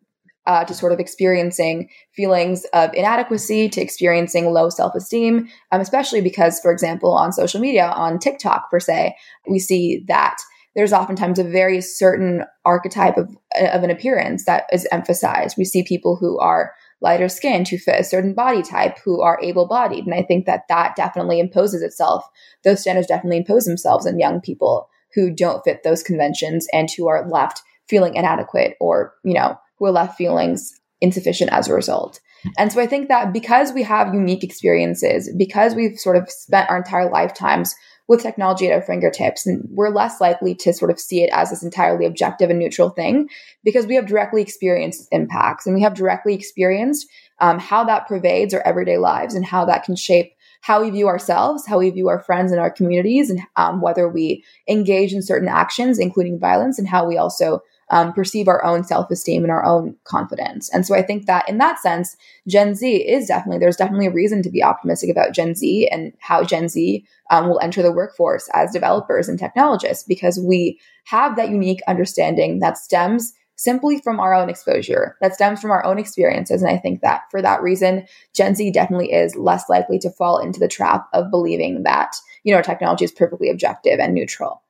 uh, 0.46 0.64
to 0.64 0.72
sort 0.72 0.92
of 0.92 0.98
experiencing 0.98 1.90
feelings 2.14 2.64
of 2.72 2.94
inadequacy, 2.94 3.68
to 3.68 3.82
experiencing 3.82 4.46
low 4.46 4.70
self 4.70 4.94
esteem, 4.94 5.46
um, 5.72 5.80
especially 5.80 6.22
because, 6.22 6.58
for 6.60 6.72
example, 6.72 7.12
on 7.12 7.32
social 7.32 7.60
media, 7.60 7.92
on 7.94 8.18
TikTok 8.18 8.70
per 8.70 8.80
se, 8.80 9.14
we 9.46 9.58
see 9.58 10.02
that 10.08 10.38
there's 10.74 10.92
oftentimes 10.92 11.38
a 11.38 11.44
very 11.44 11.82
certain 11.82 12.44
archetype 12.64 13.18
of, 13.18 13.36
of 13.60 13.82
an 13.82 13.90
appearance 13.90 14.46
that 14.46 14.64
is 14.72 14.88
emphasized. 14.90 15.56
We 15.58 15.66
see 15.66 15.82
people 15.82 16.16
who 16.16 16.38
are 16.38 16.72
lighter 17.02 17.28
skinned, 17.28 17.68
who 17.68 17.76
fit 17.76 18.00
a 18.00 18.04
certain 18.04 18.32
body 18.32 18.62
type, 18.62 18.96
who 19.04 19.20
are 19.20 19.38
able 19.42 19.66
bodied. 19.66 20.06
And 20.06 20.14
I 20.14 20.22
think 20.22 20.46
that 20.46 20.62
that 20.68 20.96
definitely 20.96 21.40
imposes 21.40 21.82
itself. 21.82 22.24
Those 22.64 22.80
standards 22.80 23.06
definitely 23.06 23.38
impose 23.38 23.66
themselves 23.66 24.06
on 24.06 24.18
young 24.18 24.40
people 24.40 24.88
who 25.14 25.30
don't 25.30 25.62
fit 25.64 25.82
those 25.82 26.02
conventions 26.02 26.66
and 26.72 26.90
who 26.90 27.08
are 27.08 27.28
left 27.28 27.62
feeling 27.88 28.14
inadequate 28.14 28.76
or, 28.80 29.14
you 29.24 29.34
know, 29.34 29.58
who 29.78 29.86
are 29.86 29.90
left 29.90 30.16
feelings 30.16 30.72
insufficient 31.00 31.52
as 31.52 31.68
a 31.68 31.74
result. 31.74 32.20
And 32.56 32.72
so 32.72 32.80
I 32.80 32.86
think 32.86 33.08
that 33.08 33.32
because 33.32 33.72
we 33.72 33.82
have 33.82 34.14
unique 34.14 34.44
experiences, 34.44 35.32
because 35.36 35.74
we've 35.74 35.98
sort 35.98 36.16
of 36.16 36.30
spent 36.30 36.70
our 36.70 36.76
entire 36.76 37.10
lifetimes 37.10 37.74
with 38.08 38.22
technology 38.22 38.66
at 38.66 38.72
our 38.72 38.82
fingertips. 38.82 39.46
And 39.46 39.68
we're 39.70 39.90
less 39.90 40.20
likely 40.20 40.54
to 40.56 40.72
sort 40.72 40.90
of 40.90 40.98
see 40.98 41.22
it 41.22 41.30
as 41.32 41.50
this 41.50 41.62
entirely 41.62 42.06
objective 42.06 42.48
and 42.48 42.58
neutral 42.58 42.88
thing 42.88 43.28
because 43.62 43.86
we 43.86 43.94
have 43.96 44.06
directly 44.06 44.40
experienced 44.40 45.06
impacts 45.12 45.66
and 45.66 45.74
we 45.74 45.82
have 45.82 45.94
directly 45.94 46.34
experienced 46.34 47.06
um, 47.40 47.58
how 47.58 47.84
that 47.84 48.08
pervades 48.08 48.54
our 48.54 48.62
everyday 48.66 48.96
lives 48.96 49.34
and 49.34 49.44
how 49.44 49.66
that 49.66 49.84
can 49.84 49.94
shape 49.94 50.32
how 50.60 50.82
we 50.82 50.90
view 50.90 51.08
ourselves, 51.08 51.66
how 51.66 51.78
we 51.78 51.90
view 51.90 52.08
our 52.08 52.20
friends 52.20 52.52
and 52.52 52.60
our 52.60 52.70
communities, 52.70 53.30
and 53.30 53.40
um, 53.56 53.80
whether 53.80 54.08
we 54.08 54.44
engage 54.68 55.12
in 55.12 55.22
certain 55.22 55.48
actions, 55.48 55.98
including 55.98 56.38
violence, 56.38 56.78
and 56.78 56.88
how 56.88 57.06
we 57.06 57.16
also 57.16 57.60
um, 57.90 58.12
perceive 58.12 58.48
our 58.48 58.64
own 58.64 58.84
self 58.84 59.10
esteem 59.10 59.44
and 59.44 59.50
our 59.50 59.64
own 59.64 59.96
confidence. 60.04 60.68
And 60.72 60.86
so 60.86 60.94
I 60.94 61.02
think 61.02 61.26
that 61.26 61.48
in 61.48 61.58
that 61.58 61.78
sense, 61.78 62.16
Gen 62.46 62.74
Z 62.74 62.86
is 62.86 63.26
definitely, 63.26 63.58
there's 63.58 63.76
definitely 63.76 64.06
a 64.06 64.12
reason 64.12 64.42
to 64.42 64.50
be 64.50 64.62
optimistic 64.62 65.10
about 65.10 65.32
Gen 65.32 65.54
Z 65.54 65.88
and 65.88 66.12
how 66.20 66.42
Gen 66.42 66.68
Z 66.68 67.04
um, 67.30 67.48
will 67.48 67.60
enter 67.60 67.82
the 67.82 67.92
workforce 67.92 68.48
as 68.52 68.72
developers 68.72 69.28
and 69.28 69.38
technologists 69.38 70.04
because 70.04 70.38
we 70.38 70.78
have 71.04 71.36
that 71.36 71.50
unique 71.50 71.80
understanding 71.88 72.58
that 72.58 72.76
stems 72.76 73.32
simply 73.58 74.00
from 74.00 74.20
our 74.20 74.32
own 74.32 74.48
exposure, 74.48 75.16
that 75.20 75.34
stems 75.34 75.60
from 75.60 75.72
our 75.72 75.84
own 75.84 75.98
experiences. 75.98 76.62
And 76.62 76.70
I 76.70 76.78
think 76.78 77.02
that 77.02 77.22
for 77.30 77.42
that 77.42 77.60
reason, 77.60 78.06
Gen 78.32 78.54
Z 78.54 78.70
definitely 78.70 79.12
is 79.12 79.34
less 79.34 79.68
likely 79.68 79.98
to 79.98 80.10
fall 80.10 80.38
into 80.38 80.60
the 80.60 80.68
trap 80.68 81.08
of 81.12 81.30
believing 81.30 81.82
that, 81.82 82.14
you 82.44 82.54
know, 82.54 82.62
technology 82.62 83.04
is 83.04 83.12
perfectly 83.12 83.50
objective 83.50 83.98
and 83.98 84.14
neutral. 84.14 84.62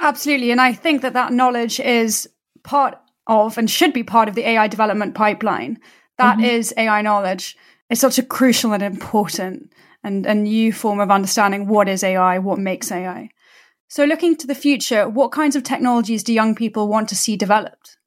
Absolutely. 0.00 0.50
And 0.50 0.60
I 0.60 0.72
think 0.72 1.02
that 1.02 1.12
that 1.12 1.32
knowledge 1.32 1.78
is 1.78 2.26
part 2.62 2.98
of 3.26 3.58
and 3.58 3.70
should 3.70 3.92
be 3.92 4.02
part 4.02 4.28
of 4.28 4.34
the 4.34 4.48
AI 4.48 4.68
development 4.68 5.14
pipeline. 5.14 5.78
That 6.16 6.38
mm-hmm. 6.38 6.46
is 6.46 6.74
AI 6.78 7.02
knowledge. 7.02 7.56
It's 7.90 8.00
such 8.00 8.18
a 8.18 8.22
crucial 8.22 8.72
and 8.72 8.82
important 8.82 9.70
and 10.02 10.24
a 10.24 10.34
new 10.34 10.72
form 10.72 10.98
of 10.98 11.10
understanding 11.10 11.66
what 11.66 11.88
is 11.88 12.02
AI, 12.02 12.38
what 12.38 12.58
makes 12.58 12.90
AI. 12.90 13.28
So, 13.88 14.04
looking 14.04 14.34
to 14.36 14.46
the 14.46 14.54
future, 14.54 15.08
what 15.08 15.30
kinds 15.30 15.56
of 15.56 15.62
technologies 15.62 16.22
do 16.22 16.32
young 16.32 16.54
people 16.54 16.88
want 16.88 17.10
to 17.10 17.14
see 17.14 17.36
developed? 17.36 17.98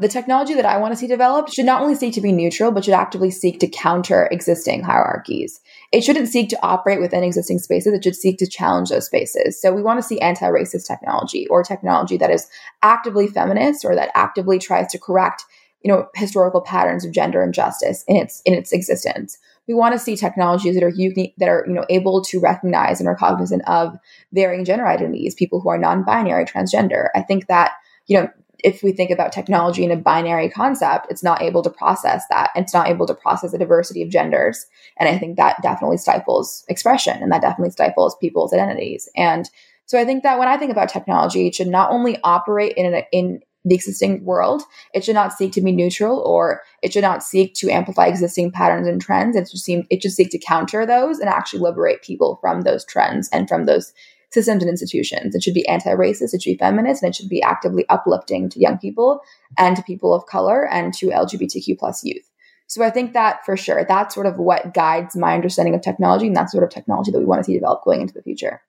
The 0.00 0.08
technology 0.08 0.54
that 0.54 0.64
I 0.64 0.78
want 0.78 0.94
to 0.94 0.96
see 0.96 1.06
developed 1.06 1.52
should 1.52 1.66
not 1.66 1.82
only 1.82 1.94
seek 1.94 2.14
to 2.14 2.22
be 2.22 2.32
neutral, 2.32 2.72
but 2.72 2.86
should 2.86 2.94
actively 2.94 3.30
seek 3.30 3.60
to 3.60 3.68
counter 3.68 4.30
existing 4.32 4.82
hierarchies. 4.82 5.60
It 5.92 6.00
shouldn't 6.00 6.28
seek 6.28 6.48
to 6.48 6.66
operate 6.66 7.02
within 7.02 7.22
existing 7.22 7.58
spaces, 7.58 7.92
it 7.92 8.02
should 8.02 8.16
seek 8.16 8.38
to 8.38 8.46
challenge 8.46 8.88
those 8.88 9.04
spaces. 9.04 9.60
So 9.60 9.74
we 9.74 9.82
want 9.82 9.98
to 9.98 10.02
see 10.02 10.18
anti 10.18 10.46
racist 10.46 10.86
technology 10.86 11.46
or 11.48 11.62
technology 11.62 12.16
that 12.16 12.30
is 12.30 12.48
actively 12.82 13.26
feminist 13.26 13.84
or 13.84 13.94
that 13.94 14.10
actively 14.14 14.58
tries 14.58 14.90
to 14.92 14.98
correct 14.98 15.44
you 15.82 15.90
know 15.90 16.08
historical 16.14 16.62
patterns 16.62 17.04
of 17.04 17.12
gender 17.12 17.42
injustice 17.42 18.04
in 18.06 18.16
its 18.16 18.42
in 18.44 18.52
its 18.52 18.70
existence 18.70 19.38
we 19.66 19.72
want 19.72 19.94
to 19.94 19.98
see 19.98 20.14
technologies 20.14 20.74
that 20.74 20.82
are 20.82 20.90
unique 20.90 21.32
that 21.38 21.48
are 21.48 21.64
you 21.66 21.72
know 21.72 21.86
able 21.88 22.20
to 22.20 22.38
recognize 22.38 23.00
and 23.00 23.08
are 23.08 23.16
cognizant 23.16 23.66
of 23.66 23.96
varying 24.30 24.66
gender 24.66 24.86
identities 24.86 25.34
people 25.34 25.58
who 25.58 25.70
are 25.70 25.78
non-binary 25.78 26.44
transgender 26.44 27.08
i 27.14 27.22
think 27.22 27.46
that 27.46 27.72
you 28.08 28.20
know 28.20 28.28
if 28.64 28.82
we 28.82 28.92
think 28.92 29.10
about 29.10 29.32
technology 29.32 29.84
in 29.84 29.90
a 29.90 29.96
binary 29.96 30.48
concept, 30.48 31.06
it's 31.10 31.22
not 31.22 31.42
able 31.42 31.62
to 31.62 31.70
process 31.70 32.24
that. 32.30 32.50
It's 32.54 32.74
not 32.74 32.88
able 32.88 33.06
to 33.06 33.14
process 33.14 33.52
the 33.52 33.58
diversity 33.58 34.02
of 34.02 34.10
genders. 34.10 34.66
And 34.98 35.08
I 35.08 35.18
think 35.18 35.36
that 35.36 35.62
definitely 35.62 35.98
stifles 35.98 36.64
expression 36.68 37.22
and 37.22 37.32
that 37.32 37.42
definitely 37.42 37.70
stifles 37.70 38.16
people's 38.20 38.52
identities. 38.52 39.08
And 39.16 39.48
so 39.86 39.98
I 39.98 40.04
think 40.04 40.22
that 40.22 40.38
when 40.38 40.48
I 40.48 40.56
think 40.56 40.70
about 40.70 40.88
technology, 40.88 41.46
it 41.46 41.54
should 41.54 41.68
not 41.68 41.90
only 41.90 42.18
operate 42.22 42.74
in, 42.76 42.94
an, 42.94 43.02
in 43.12 43.40
the 43.64 43.74
existing 43.74 44.24
world, 44.24 44.62
it 44.94 45.04
should 45.04 45.14
not 45.14 45.32
seek 45.32 45.52
to 45.52 45.60
be 45.60 45.72
neutral 45.72 46.18
or 46.20 46.62
it 46.82 46.92
should 46.92 47.02
not 47.02 47.22
seek 47.22 47.54
to 47.54 47.70
amplify 47.70 48.06
existing 48.06 48.52
patterns 48.52 48.86
and 48.86 49.00
trends. 49.00 49.36
It 49.36 49.48
should 49.50 49.60
seem, 49.60 49.86
it 49.90 50.02
should 50.02 50.12
seek 50.12 50.30
to 50.30 50.38
counter 50.38 50.86
those 50.86 51.18
and 51.18 51.28
actually 51.28 51.60
liberate 51.60 52.02
people 52.02 52.38
from 52.40 52.62
those 52.62 52.84
trends 52.84 53.28
and 53.32 53.48
from 53.48 53.66
those 53.66 53.92
systems 54.30 54.62
and 54.62 54.70
institutions. 54.70 55.34
It 55.34 55.42
should 55.42 55.54
be 55.54 55.66
anti-racist, 55.68 56.34
it 56.34 56.42
should 56.42 56.52
be 56.52 56.58
feminist, 56.58 57.02
and 57.02 57.10
it 57.10 57.16
should 57.16 57.28
be 57.28 57.42
actively 57.42 57.84
uplifting 57.88 58.48
to 58.50 58.60
young 58.60 58.78
people 58.78 59.20
and 59.58 59.76
to 59.76 59.82
people 59.82 60.14
of 60.14 60.26
color 60.26 60.66
and 60.66 60.94
to 60.94 61.08
LGBTQ 61.08 61.78
plus 61.78 62.04
youth. 62.04 62.30
So 62.66 62.84
I 62.84 62.90
think 62.90 63.14
that 63.14 63.44
for 63.44 63.56
sure, 63.56 63.84
that's 63.84 64.14
sort 64.14 64.26
of 64.26 64.36
what 64.36 64.72
guides 64.72 65.16
my 65.16 65.34
understanding 65.34 65.74
of 65.74 65.82
technology, 65.82 66.28
and 66.28 66.36
that's 66.36 66.52
sort 66.52 66.62
of 66.62 66.70
technology 66.70 67.10
that 67.10 67.18
we 67.18 67.24
want 67.24 67.40
to 67.40 67.44
see 67.44 67.54
develop 67.54 67.82
going 67.82 68.00
into 68.00 68.14
the 68.14 68.22
future. 68.22 68.62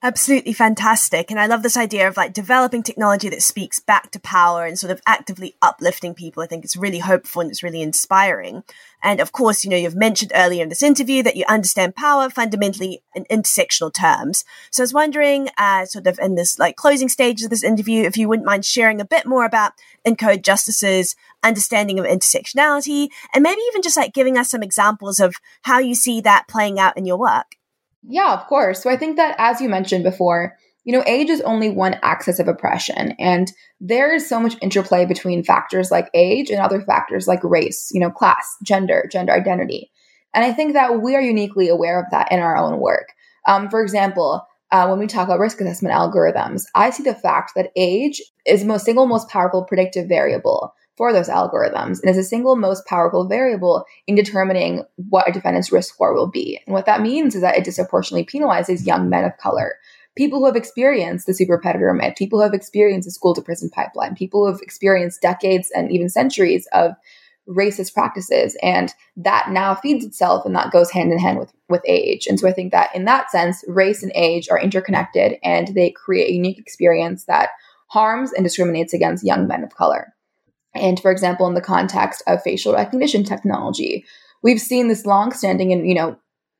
Absolutely 0.00 0.52
fantastic. 0.52 1.28
And 1.28 1.40
I 1.40 1.46
love 1.46 1.64
this 1.64 1.76
idea 1.76 2.06
of 2.06 2.16
like 2.16 2.32
developing 2.32 2.84
technology 2.84 3.28
that 3.30 3.42
speaks 3.42 3.80
back 3.80 4.12
to 4.12 4.20
power 4.20 4.64
and 4.64 4.78
sort 4.78 4.92
of 4.92 5.02
actively 5.06 5.56
uplifting 5.60 6.14
people. 6.14 6.40
I 6.40 6.46
think 6.46 6.64
it's 6.64 6.76
really 6.76 7.00
hopeful 7.00 7.42
and 7.42 7.50
it's 7.50 7.64
really 7.64 7.82
inspiring. 7.82 8.62
And 9.02 9.18
of 9.18 9.32
course, 9.32 9.64
you 9.64 9.70
know, 9.70 9.76
you've 9.76 9.96
mentioned 9.96 10.30
earlier 10.36 10.62
in 10.62 10.68
this 10.68 10.84
interview 10.84 11.24
that 11.24 11.34
you 11.34 11.44
understand 11.48 11.96
power 11.96 12.30
fundamentally 12.30 13.02
in 13.16 13.24
intersectional 13.24 13.92
terms. 13.92 14.44
So 14.70 14.82
I 14.82 14.84
was 14.84 14.94
wondering, 14.94 15.48
uh, 15.58 15.84
sort 15.86 16.06
of 16.06 16.20
in 16.20 16.36
this 16.36 16.60
like 16.60 16.76
closing 16.76 17.08
stages 17.08 17.46
of 17.46 17.50
this 17.50 17.64
interview, 17.64 18.04
if 18.04 18.16
you 18.16 18.28
wouldn't 18.28 18.46
mind 18.46 18.64
sharing 18.64 19.00
a 19.00 19.04
bit 19.04 19.26
more 19.26 19.44
about 19.44 19.72
Encode 20.06 20.44
Justice's 20.44 21.16
understanding 21.42 21.98
of 21.98 22.06
intersectionality 22.06 23.08
and 23.34 23.42
maybe 23.42 23.60
even 23.66 23.82
just 23.82 23.96
like 23.96 24.14
giving 24.14 24.38
us 24.38 24.48
some 24.48 24.62
examples 24.62 25.18
of 25.18 25.34
how 25.62 25.80
you 25.80 25.96
see 25.96 26.20
that 26.20 26.46
playing 26.46 26.78
out 26.78 26.96
in 26.96 27.04
your 27.04 27.18
work. 27.18 27.57
Yeah, 28.08 28.32
of 28.32 28.46
course. 28.46 28.82
So 28.82 28.90
I 28.90 28.96
think 28.96 29.16
that, 29.16 29.36
as 29.38 29.60
you 29.60 29.68
mentioned 29.68 30.02
before, 30.02 30.56
you 30.84 30.92
know, 30.94 31.04
age 31.06 31.28
is 31.28 31.42
only 31.42 31.68
one 31.68 31.98
axis 32.02 32.38
of 32.38 32.48
oppression. 32.48 33.12
And 33.18 33.52
there 33.78 34.14
is 34.14 34.26
so 34.26 34.40
much 34.40 34.56
interplay 34.62 35.04
between 35.04 35.44
factors 35.44 35.90
like 35.90 36.08
age 36.14 36.48
and 36.48 36.58
other 36.58 36.80
factors 36.80 37.28
like 37.28 37.44
race, 37.44 37.90
you 37.92 38.00
know, 38.00 38.10
class, 38.10 38.56
gender, 38.62 39.06
gender 39.12 39.34
identity. 39.34 39.90
And 40.32 40.46
I 40.46 40.54
think 40.54 40.72
that 40.72 41.02
we 41.02 41.14
are 41.14 41.20
uniquely 41.20 41.68
aware 41.68 42.00
of 42.00 42.06
that 42.10 42.32
in 42.32 42.40
our 42.40 42.56
own 42.56 42.80
work. 42.80 43.08
Um, 43.46 43.68
for 43.68 43.82
example, 43.82 44.46
uh, 44.72 44.86
when 44.86 44.98
we 44.98 45.06
talk 45.06 45.26
about 45.28 45.40
risk 45.40 45.60
assessment 45.60 45.94
algorithms, 45.94 46.64
I 46.74 46.88
see 46.88 47.02
the 47.02 47.14
fact 47.14 47.52
that 47.56 47.72
age 47.76 48.22
is 48.46 48.62
the 48.62 48.66
most 48.68 48.86
single 48.86 49.06
most 49.06 49.28
powerful 49.28 49.64
predictive 49.64 50.08
variable 50.08 50.72
for 50.98 51.12
those 51.12 51.28
algorithms 51.28 52.00
and 52.02 52.10
is 52.10 52.16
the 52.16 52.24
single 52.24 52.56
most 52.56 52.84
powerful 52.86 53.26
variable 53.26 53.86
in 54.06 54.16
determining 54.16 54.82
what 54.96 55.28
a 55.28 55.32
defendant's 55.32 55.72
risk 55.72 55.94
score 55.94 56.12
will 56.12 56.26
be. 56.26 56.60
And 56.66 56.74
what 56.74 56.86
that 56.86 57.00
means 57.00 57.34
is 57.34 57.40
that 57.40 57.56
it 57.56 57.64
disproportionately 57.64 58.26
penalizes 58.26 58.84
young 58.84 59.08
men 59.08 59.24
of 59.24 59.38
color. 59.38 59.76
People 60.16 60.40
who 60.40 60.46
have 60.46 60.56
experienced 60.56 61.26
the 61.26 61.32
super 61.32 61.58
predator 61.58 61.94
myth, 61.94 62.16
people 62.18 62.40
who 62.40 62.42
have 62.42 62.52
experienced 62.52 63.06
the 63.06 63.12
school 63.12 63.34
to 63.34 63.40
prison 63.40 63.70
pipeline, 63.70 64.16
people 64.16 64.44
who 64.44 64.52
have 64.52 64.60
experienced 64.60 65.22
decades 65.22 65.70
and 65.74 65.92
even 65.92 66.08
centuries 66.08 66.68
of 66.72 66.92
racist 67.48 67.94
practices. 67.94 68.56
And 68.62 68.92
that 69.16 69.50
now 69.50 69.76
feeds 69.76 70.04
itself 70.04 70.44
and 70.44 70.54
that 70.56 70.72
goes 70.72 70.90
hand 70.90 71.12
in 71.12 71.18
hand 71.18 71.38
with, 71.38 71.52
with 71.68 71.82
age. 71.86 72.26
And 72.26 72.38
so 72.38 72.48
I 72.48 72.52
think 72.52 72.72
that 72.72 72.94
in 72.94 73.04
that 73.04 73.30
sense, 73.30 73.64
race 73.68 74.02
and 74.02 74.12
age 74.14 74.48
are 74.50 74.60
interconnected 74.60 75.38
and 75.42 75.68
they 75.68 75.90
create 75.90 76.28
a 76.28 76.34
unique 76.34 76.58
experience 76.58 77.24
that 77.24 77.50
harms 77.86 78.32
and 78.32 78.44
discriminates 78.44 78.92
against 78.92 79.24
young 79.24 79.46
men 79.46 79.64
of 79.64 79.74
color. 79.74 80.12
And 80.78 81.00
for 81.00 81.10
example, 81.10 81.46
in 81.46 81.54
the 81.54 81.60
context 81.60 82.22
of 82.26 82.42
facial 82.42 82.74
recognition 82.74 83.24
technology, 83.24 84.04
we've 84.42 84.60
seen 84.60 84.88
this 84.88 85.06
long-standing 85.06 85.72
and, 85.72 85.86
you 85.88 85.94
know, 85.94 86.16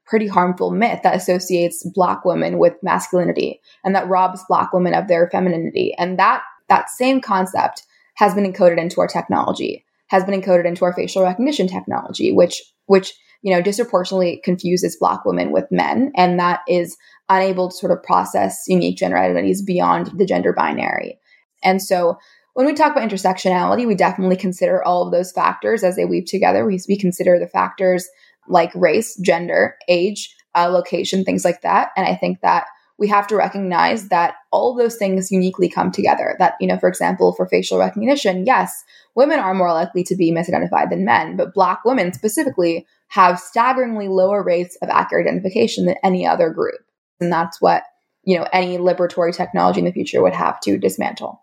pretty 0.06 0.26
harmful 0.26 0.70
myth 0.70 1.00
that 1.02 1.14
associates 1.14 1.86
black 1.94 2.24
women 2.24 2.58
with 2.58 2.74
masculinity 2.82 3.60
and 3.84 3.94
that 3.94 4.08
robs 4.08 4.42
black 4.48 4.72
women 4.72 4.94
of 4.94 5.06
their 5.06 5.28
femininity. 5.30 5.94
And 5.98 6.18
that 6.18 6.42
that 6.68 6.90
same 6.90 7.20
concept 7.20 7.82
has 8.14 8.34
been 8.34 8.50
encoded 8.50 8.78
into 8.78 9.00
our 9.00 9.06
technology, 9.06 9.84
has 10.08 10.24
been 10.24 10.40
encoded 10.40 10.66
into 10.66 10.84
our 10.84 10.94
facial 10.94 11.22
recognition 11.22 11.68
technology, 11.68 12.32
which 12.32 12.62
which 12.86 13.12
you 13.42 13.54
know 13.54 13.60
disproportionately 13.60 14.40
confuses 14.42 14.96
black 14.98 15.24
women 15.24 15.52
with 15.52 15.66
men 15.70 16.10
and 16.16 16.40
that 16.40 16.60
is 16.66 16.96
unable 17.28 17.68
to 17.68 17.76
sort 17.76 17.92
of 17.92 18.02
process 18.02 18.64
unique 18.66 18.96
gender 18.96 19.18
identities 19.18 19.62
beyond 19.62 20.10
the 20.18 20.26
gender 20.26 20.52
binary. 20.52 21.18
And 21.62 21.82
so 21.82 22.18
when 22.58 22.66
we 22.66 22.74
talk 22.74 22.90
about 22.90 23.08
intersectionality, 23.08 23.86
we 23.86 23.94
definitely 23.94 24.34
consider 24.34 24.82
all 24.82 25.06
of 25.06 25.12
those 25.12 25.30
factors 25.30 25.84
as 25.84 25.94
they 25.94 26.04
weave 26.04 26.24
together. 26.24 26.66
We, 26.66 26.80
we 26.88 26.98
consider 26.98 27.38
the 27.38 27.46
factors 27.46 28.08
like 28.48 28.74
race, 28.74 29.14
gender, 29.14 29.76
age, 29.86 30.34
uh, 30.56 30.66
location, 30.66 31.22
things 31.22 31.44
like 31.44 31.62
that. 31.62 31.90
And 31.96 32.04
I 32.04 32.16
think 32.16 32.40
that 32.40 32.64
we 32.98 33.06
have 33.06 33.28
to 33.28 33.36
recognize 33.36 34.08
that 34.08 34.34
all 34.50 34.74
those 34.74 34.96
things 34.96 35.30
uniquely 35.30 35.68
come 35.68 35.92
together. 35.92 36.34
That, 36.40 36.54
you 36.58 36.66
know, 36.66 36.76
for 36.78 36.88
example, 36.88 37.32
for 37.32 37.46
facial 37.46 37.78
recognition, 37.78 38.44
yes, 38.44 38.82
women 39.14 39.38
are 39.38 39.54
more 39.54 39.72
likely 39.72 40.02
to 40.02 40.16
be 40.16 40.32
misidentified 40.32 40.90
than 40.90 41.04
men, 41.04 41.36
but 41.36 41.54
Black 41.54 41.84
women 41.84 42.12
specifically 42.12 42.88
have 43.06 43.38
staggeringly 43.38 44.08
lower 44.08 44.42
rates 44.42 44.76
of 44.82 44.88
accurate 44.88 45.28
identification 45.28 45.86
than 45.86 45.94
any 46.02 46.26
other 46.26 46.50
group. 46.50 46.80
And 47.20 47.32
that's 47.32 47.60
what, 47.60 47.84
you 48.24 48.36
know, 48.36 48.48
any 48.52 48.78
liberatory 48.78 49.32
technology 49.32 49.78
in 49.78 49.84
the 49.84 49.92
future 49.92 50.24
would 50.24 50.34
have 50.34 50.58
to 50.62 50.76
dismantle. 50.76 51.40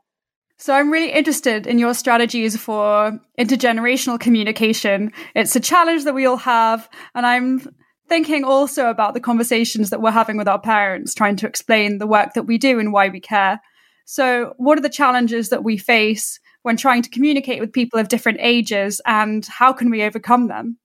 So 0.58 0.74
I'm 0.74 0.92
really 0.92 1.12
interested 1.12 1.68
in 1.68 1.80
your 1.80 1.94
strategies 1.94 2.56
for 2.58 3.20
intergenerational 3.38 4.20
communication. 4.20 5.12
It's 5.36 5.56
a 5.56 5.60
challenge 5.60 6.06
that 6.06 6.16
we 6.16 6.26
all 6.26 6.38
have. 6.38 6.90
And 7.14 7.26
I'm 7.26 7.68
thinking 8.08 8.44
also 8.44 8.90
about 8.90 9.14
the 9.14 9.20
conversations 9.20 9.90
that 9.90 10.02
we're 10.02 10.12
having 10.12 10.38
with 10.38 10.48
our 10.48 10.60
parents, 10.60 11.14
trying 11.14 11.36
to 11.38 11.48
explain 11.48 11.98
the 11.98 12.08
work 12.08 12.34
that 12.34 12.44
we 12.44 12.58
do 12.58 12.80
and 12.80 12.94
why 12.94 13.10
we 13.10 13.20
care. 13.20 13.60
So 14.06 14.54
what 14.58 14.78
are 14.78 14.82
the 14.82 14.90
challenges 14.90 15.50
that 15.50 15.64
we 15.64 15.78
face 15.78 16.40
when 16.62 16.78
trying 16.78 17.02
to 17.02 17.10
communicate 17.10 17.60
with 17.60 17.74
people 17.74 18.00
of 18.00 18.08
different 18.08 18.40
ages 18.42 19.02
and 19.06 19.46
how 19.46 19.74
can 19.74 19.90
we 19.90 20.04
overcome 20.04 20.48
them? 20.48 20.78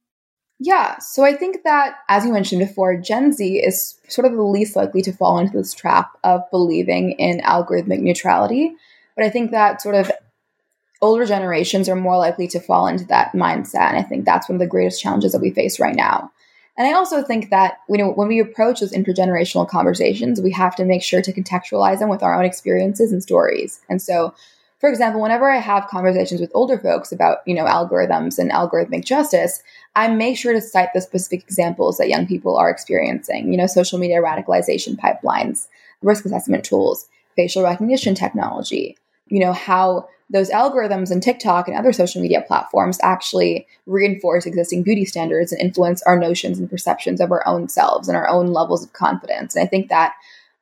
Yeah, 0.58 0.98
so 0.98 1.24
I 1.24 1.32
think 1.34 1.58
that, 1.64 1.96
as 2.08 2.26
you 2.26 2.32
mentioned 2.32 2.60
before, 2.60 3.00
Gen 3.00 3.32
Z 3.32 3.58
is 3.60 3.98
sort 4.08 4.26
of 4.26 4.32
the 4.32 4.42
least 4.42 4.76
likely 4.76 5.00
to 5.02 5.12
fall 5.12 5.38
into 5.38 5.56
this 5.56 5.72
trap 5.72 6.10
of 6.22 6.42
believing 6.50 7.12
in 7.12 7.40
algorithmic 7.40 8.00
neutrality 8.00 8.74
but 9.20 9.26
I 9.26 9.30
think 9.30 9.50
that 9.50 9.82
sort 9.82 9.96
of 9.96 10.10
older 11.02 11.26
generations 11.26 11.90
are 11.90 11.94
more 11.94 12.16
likely 12.16 12.48
to 12.48 12.58
fall 12.58 12.86
into 12.86 13.04
that 13.08 13.34
mindset. 13.34 13.90
And 13.90 13.98
I 13.98 14.02
think 14.02 14.24
that's 14.24 14.48
one 14.48 14.56
of 14.56 14.60
the 14.60 14.66
greatest 14.66 15.02
challenges 15.02 15.32
that 15.32 15.42
we 15.42 15.50
face 15.50 15.78
right 15.78 15.94
now. 15.94 16.32
And 16.78 16.88
I 16.88 16.94
also 16.94 17.22
think 17.22 17.50
that 17.50 17.80
you 17.90 17.98
know, 17.98 18.12
when 18.12 18.28
we 18.28 18.40
approach 18.40 18.80
those 18.80 18.94
intergenerational 18.94 19.68
conversations, 19.68 20.40
we 20.40 20.52
have 20.52 20.74
to 20.76 20.86
make 20.86 21.02
sure 21.02 21.20
to 21.20 21.34
contextualize 21.34 21.98
them 21.98 22.08
with 22.08 22.22
our 22.22 22.34
own 22.34 22.46
experiences 22.46 23.12
and 23.12 23.22
stories. 23.22 23.82
And 23.90 24.00
so, 24.00 24.32
for 24.78 24.88
example, 24.88 25.20
whenever 25.20 25.50
I 25.50 25.58
have 25.58 25.88
conversations 25.88 26.40
with 26.40 26.50
older 26.54 26.78
folks 26.78 27.12
about, 27.12 27.40
you 27.46 27.52
know, 27.52 27.66
algorithms 27.66 28.38
and 28.38 28.50
algorithmic 28.50 29.04
justice, 29.04 29.62
I 29.96 30.08
make 30.08 30.38
sure 30.38 30.54
to 30.54 30.62
cite 30.62 30.94
the 30.94 31.02
specific 31.02 31.42
examples 31.42 31.98
that 31.98 32.08
young 32.08 32.26
people 32.26 32.56
are 32.56 32.70
experiencing, 32.70 33.52
you 33.52 33.58
know, 33.58 33.66
social 33.66 33.98
media 33.98 34.22
radicalization 34.22 34.96
pipelines, 34.96 35.68
risk 36.00 36.24
assessment 36.24 36.64
tools, 36.64 37.06
facial 37.36 37.62
recognition 37.62 38.14
technology, 38.14 38.96
you 39.30 39.40
know, 39.40 39.52
how 39.52 40.08
those 40.32 40.50
algorithms 40.50 41.10
and 41.10 41.22
TikTok 41.22 41.66
and 41.66 41.76
other 41.76 41.92
social 41.92 42.22
media 42.22 42.42
platforms 42.46 42.98
actually 43.02 43.66
reinforce 43.86 44.46
existing 44.46 44.82
beauty 44.82 45.04
standards 45.04 45.50
and 45.50 45.60
influence 45.60 46.02
our 46.02 46.18
notions 46.18 46.58
and 46.58 46.70
perceptions 46.70 47.20
of 47.20 47.32
our 47.32 47.46
own 47.46 47.68
selves 47.68 48.08
and 48.08 48.16
our 48.16 48.28
own 48.28 48.48
levels 48.48 48.84
of 48.84 48.92
confidence. 48.92 49.56
And 49.56 49.64
I 49.64 49.66
think 49.66 49.88
that 49.88 50.14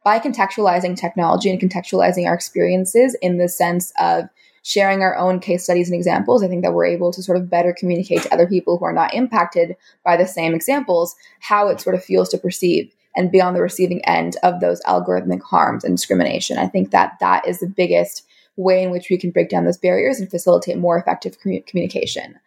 by 0.04 0.18
contextualizing 0.18 0.96
technology 0.96 1.50
and 1.50 1.60
contextualizing 1.60 2.26
our 2.26 2.34
experiences 2.34 3.14
in 3.20 3.36
the 3.36 3.48
sense 3.48 3.92
of 4.00 4.28
sharing 4.62 5.02
our 5.02 5.16
own 5.16 5.40
case 5.40 5.64
studies 5.64 5.90
and 5.90 5.96
examples, 5.96 6.42
I 6.42 6.48
think 6.48 6.62
that 6.62 6.72
we're 6.72 6.86
able 6.86 7.12
to 7.12 7.22
sort 7.22 7.36
of 7.36 7.50
better 7.50 7.74
communicate 7.76 8.22
to 8.22 8.32
other 8.32 8.46
people 8.46 8.78
who 8.78 8.84
are 8.84 8.92
not 8.92 9.14
impacted 9.14 9.76
by 10.04 10.16
the 10.16 10.26
same 10.26 10.54
examples 10.54 11.14
how 11.40 11.68
it 11.68 11.80
sort 11.80 11.94
of 11.94 12.04
feels 12.04 12.30
to 12.30 12.38
perceive 12.38 12.94
and 13.16 13.32
be 13.32 13.40
on 13.40 13.54
the 13.54 13.62
receiving 13.62 14.04
end 14.04 14.36
of 14.42 14.60
those 14.60 14.80
algorithmic 14.82 15.42
harms 15.42 15.84
and 15.84 15.96
discrimination. 15.96 16.58
I 16.58 16.68
think 16.68 16.90
that 16.90 17.18
that 17.20 17.46
is 17.46 17.60
the 17.60 17.66
biggest 17.66 18.27
way 18.58 18.82
in 18.82 18.90
which 18.90 19.08
we 19.08 19.16
can 19.16 19.30
break 19.30 19.48
down 19.48 19.64
those 19.64 19.78
barriers 19.78 20.20
and 20.20 20.30
facilitate 20.30 20.76
more 20.76 20.98
effective 20.98 21.38
communication. 21.40 22.38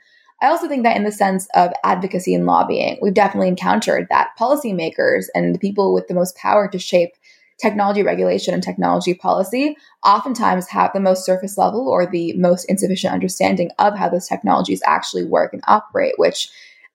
I 0.43 0.47
also 0.47 0.67
think 0.67 0.84
that 0.84 0.97
in 0.97 1.04
the 1.04 1.12
sense 1.12 1.47
of 1.56 1.71
advocacy 1.84 2.36
and 2.36 2.45
lobbying, 2.45 3.00
we've 3.02 3.13
definitely 3.13 3.47
encountered 3.47 4.08
that 4.10 4.32
policymakers 4.39 5.26
and 5.34 5.56
the 5.56 5.60
people 5.60 5.93
with 5.93 6.08
the 6.08 6.13
most 6.13 6.36
power 6.36 6.67
to 6.67 6.80
shape 6.80 7.13
technology 7.60 8.02
regulation 8.02 8.54
and 8.54 8.63
technology 8.63 9.13
policy 9.13 9.78
oftentimes 10.04 10.67
have 10.67 10.91
the 10.93 11.00
most 11.00 11.24
surface 11.24 11.60
level 11.60 11.88
or 11.88 12.08
the 12.08 12.34
most 12.34 12.65
insufficient 12.65 13.13
understanding 13.13 13.69
of 13.78 13.95
how 13.95 14.10
those 14.10 14.28
technologies 14.28 14.82
actually 14.86 15.24
work 15.24 15.54
and 15.54 15.63
operate, 15.67 16.15
which 16.17 16.50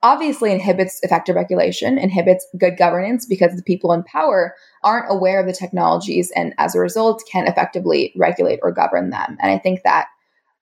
obviously 0.06 0.52
inhibits 0.52 1.00
effective 1.02 1.34
regulation, 1.34 1.98
inhibits 1.98 2.46
good 2.56 2.76
governance 2.78 3.26
because 3.26 3.56
the 3.56 3.62
people 3.62 3.92
in 3.92 4.04
power 4.04 4.54
aren't 4.84 5.10
aware 5.10 5.40
of 5.40 5.46
the 5.46 5.52
technologies 5.52 6.30
and 6.36 6.54
as 6.58 6.76
a 6.76 6.80
result 6.80 7.24
can't 7.32 7.48
effectively 7.48 8.12
regulate 8.16 8.60
or 8.62 8.70
govern 8.70 9.10
them. 9.10 9.36
And 9.40 9.50
I 9.50 9.58
think 9.58 9.82
that 9.82 10.06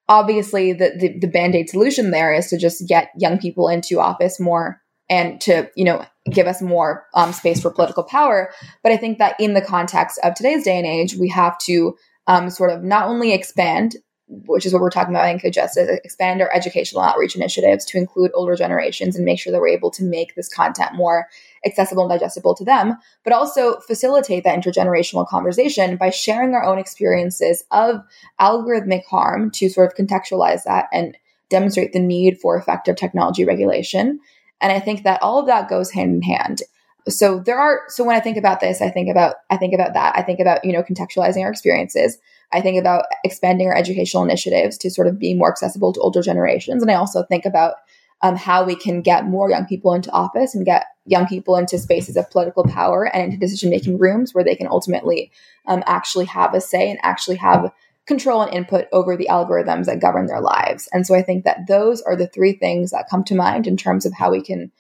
obviously 0.09 0.73
the, 0.73 0.93
the, 0.99 1.19
the 1.19 1.27
band-aid 1.27 1.69
solution 1.69 2.11
there 2.11 2.33
is 2.33 2.49
to 2.49 2.59
just 2.59 2.89
get 2.89 3.11
young 3.19 3.39
people 3.39 3.69
into 3.69 4.01
office 4.01 4.41
more 4.41 4.81
and 5.11 5.39
to, 5.43 5.69
you 5.77 5.85
know, 5.85 6.07
give 6.31 6.47
us 6.47 6.63
more 6.63 7.05
um, 7.13 7.33
space 7.35 7.61
for 7.61 7.71
political 7.71 8.05
power. 8.05 8.51
But 8.83 8.93
I 8.93 8.97
think 8.97 9.19
that 9.19 9.37
in 9.39 9.53
the 9.53 9.61
context 9.61 10.19
of 10.25 10.35
today's 10.35 10.65
day 10.65 10.79
and 10.79 10.87
age, 10.87 11.17
we 11.17 11.29
have 11.29 11.59
to 11.67 11.95
um, 12.27 12.49
sort 12.49 12.71
of 12.71 12.83
not 12.83 13.09
only 13.09 13.35
expand 13.35 13.97
which 14.27 14.65
is 14.65 14.73
what 14.73 14.81
we're 14.81 14.91
talking 14.91 15.15
about 15.15 15.27
Encode 15.27 15.53
Justice, 15.53 16.01
expand 16.03 16.41
our 16.41 16.53
educational 16.55 17.03
outreach 17.03 17.37
initiatives 17.37 17.85
to 17.85 17.99
include 17.99 18.31
older 18.35 18.57
generations 18.57 19.17
and 19.17 19.25
make 19.25 19.39
sure 19.39 19.53
that 19.53 19.61
we're 19.61 19.69
able 19.69 19.91
to 19.91 20.03
make 20.03 20.35
this 20.35 20.49
content 20.49 20.95
more 20.95 21.29
accessible 21.67 22.05
and 22.05 22.11
digestible 22.11 22.55
to 22.55 22.65
them, 22.65 22.97
but 23.23 23.33
also 23.33 23.81
facilitate 23.81 24.45
that 24.45 24.59
intergenerational 24.59 25.27
conversation 25.29 25.97
by 25.97 26.09
sharing 26.11 26.55
our 26.55 26.65
own 26.65 26.79
experiences 26.79 27.65
of 27.71 28.01
algorithmic 28.41 29.05
harm 29.05 29.51
to 29.51 29.69
sort 29.69 29.93
of 29.93 29.97
contextualize 29.97 30.65
that 30.65 30.87
and 30.93 31.17
demonstrate 31.51 31.93
the 31.93 32.01
need 32.01 32.39
for 32.41 32.57
effective 32.57 32.97
technology 32.97 33.45
regulation. 33.45 34.19
And 34.61 34.73
I 34.73 34.81
think 34.81 35.03
that 35.03 35.23
all 35.23 35.39
of 35.39 35.47
that 35.47 35.69
goes 35.69 35.91
hand 35.91 36.15
in 36.15 36.23
hand. 36.23 36.63
So 37.09 37.41
there 37.41 37.59
are 37.59 37.83
so 37.89 38.03
when 38.03 38.17
I 38.17 38.21
think 38.21 38.39
about 38.39 38.61
this, 38.61 38.81
I 38.81 38.89
think 38.89 39.11
about 39.11 39.37
I 39.51 39.59
think 39.59 39.75
about 39.75 39.93
that. 39.93 40.17
I 40.17 40.23
think 40.23 40.41
about, 40.41 40.65
you 40.65 40.73
know, 40.73 40.83
contextualizing 40.83 41.43
our 41.43 41.51
experiences. 41.51 42.17
I 42.53 42.61
think 42.61 42.79
about 42.79 43.07
expanding 43.25 43.67
our 43.67 43.77
educational 43.77 44.23
initiatives 44.23 44.79
to 44.79 44.91
sort 44.91 45.07
of 45.07 45.19
be 45.19 45.35
more 45.35 45.51
accessible 45.51 45.93
to 45.93 46.01
older 46.01 46.23
generations. 46.23 46.83
And 46.83 46.91
I 46.91 46.95
also 46.95 47.25
think 47.25 47.45
about 47.45 47.75
um, 48.23 48.37
how 48.37 48.65
we 48.65 48.77
can 48.77 49.03
get 49.03 49.27
more 49.27 49.51
young 49.51 49.67
people 49.67 49.93
into 49.93 50.11
office 50.11 50.55
and 50.55 50.65
get 50.65 50.87
young 51.05 51.27
people 51.27 51.57
into 51.57 51.79
spaces 51.79 52.17
of 52.17 52.31
political 52.31 52.65
power 52.65 53.05
and 53.05 53.25
into 53.25 53.37
decision 53.37 53.71
making 53.71 53.99
rooms 53.99 54.33
where 54.33 54.45
they 54.45 54.55
can 54.55 54.67
ultimately 54.67 55.31
um, 55.67 55.83
actually 55.87 56.25
have 56.25 56.55
a 56.55 56.61
say 56.61 56.91
and 56.91 56.99
actually 57.03 57.37
have 57.37 57.71
control 58.07 58.43
and 58.43 58.55
input 58.55 58.87
over 58.93 59.17
the 59.17 59.29
algorithms 59.31 59.87
that 59.87 60.01
govern 60.01 60.27
their 60.27 60.41
lives. 60.41 60.89
And 60.93 61.07
so 61.07 61.15
I 61.15 61.23
think 61.23 61.45
that 61.45 61.67
those 61.67 62.03
are 62.03 62.17
the 62.17 62.27
three 62.27 62.53
things 62.53 62.91
that 62.91 63.09
come 63.11 63.25
to 63.25 63.35
mind 63.35 63.67
in 63.67 63.77
terms 63.77 64.07
of 64.07 64.13
how 64.13 64.31
we 64.31 64.43
can 64.43 64.71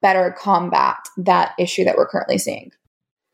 better 0.00 0.34
combat 0.36 0.96
that 1.16 1.52
issue 1.58 1.84
that 1.84 1.96
we're 1.96 2.08
currently 2.08 2.38
seeing. 2.38 2.72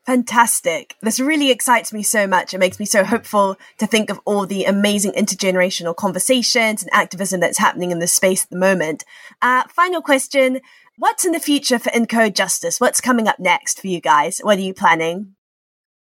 Fantastic. 0.05 0.95
This 1.01 1.19
really 1.19 1.51
excites 1.51 1.93
me 1.93 2.01
so 2.01 2.25
much. 2.25 2.53
It 2.53 2.59
makes 2.59 2.79
me 2.79 2.85
so 2.85 3.03
hopeful 3.03 3.57
to 3.77 3.85
think 3.85 4.09
of 4.09 4.19
all 4.25 4.45
the 4.45 4.63
amazing 4.65 5.11
intergenerational 5.11 5.95
conversations 5.95 6.81
and 6.81 6.91
activism 6.93 7.39
that's 7.39 7.59
happening 7.59 7.91
in 7.91 7.99
this 7.99 8.13
space 8.13 8.43
at 8.43 8.49
the 8.49 8.57
moment. 8.57 9.03
Uh, 9.41 9.63
final 9.69 10.01
question. 10.01 10.61
What's 10.97 11.25
in 11.25 11.31
the 11.31 11.39
future 11.39 11.79
for 11.79 11.91
Encode 11.91 12.33
Justice? 12.33 12.79
What's 12.79 13.01
coming 13.01 13.27
up 13.27 13.39
next 13.39 13.79
for 13.79 13.87
you 13.87 14.01
guys? 14.01 14.39
What 14.39 14.57
are 14.57 14.61
you 14.61 14.73
planning? 14.73 15.35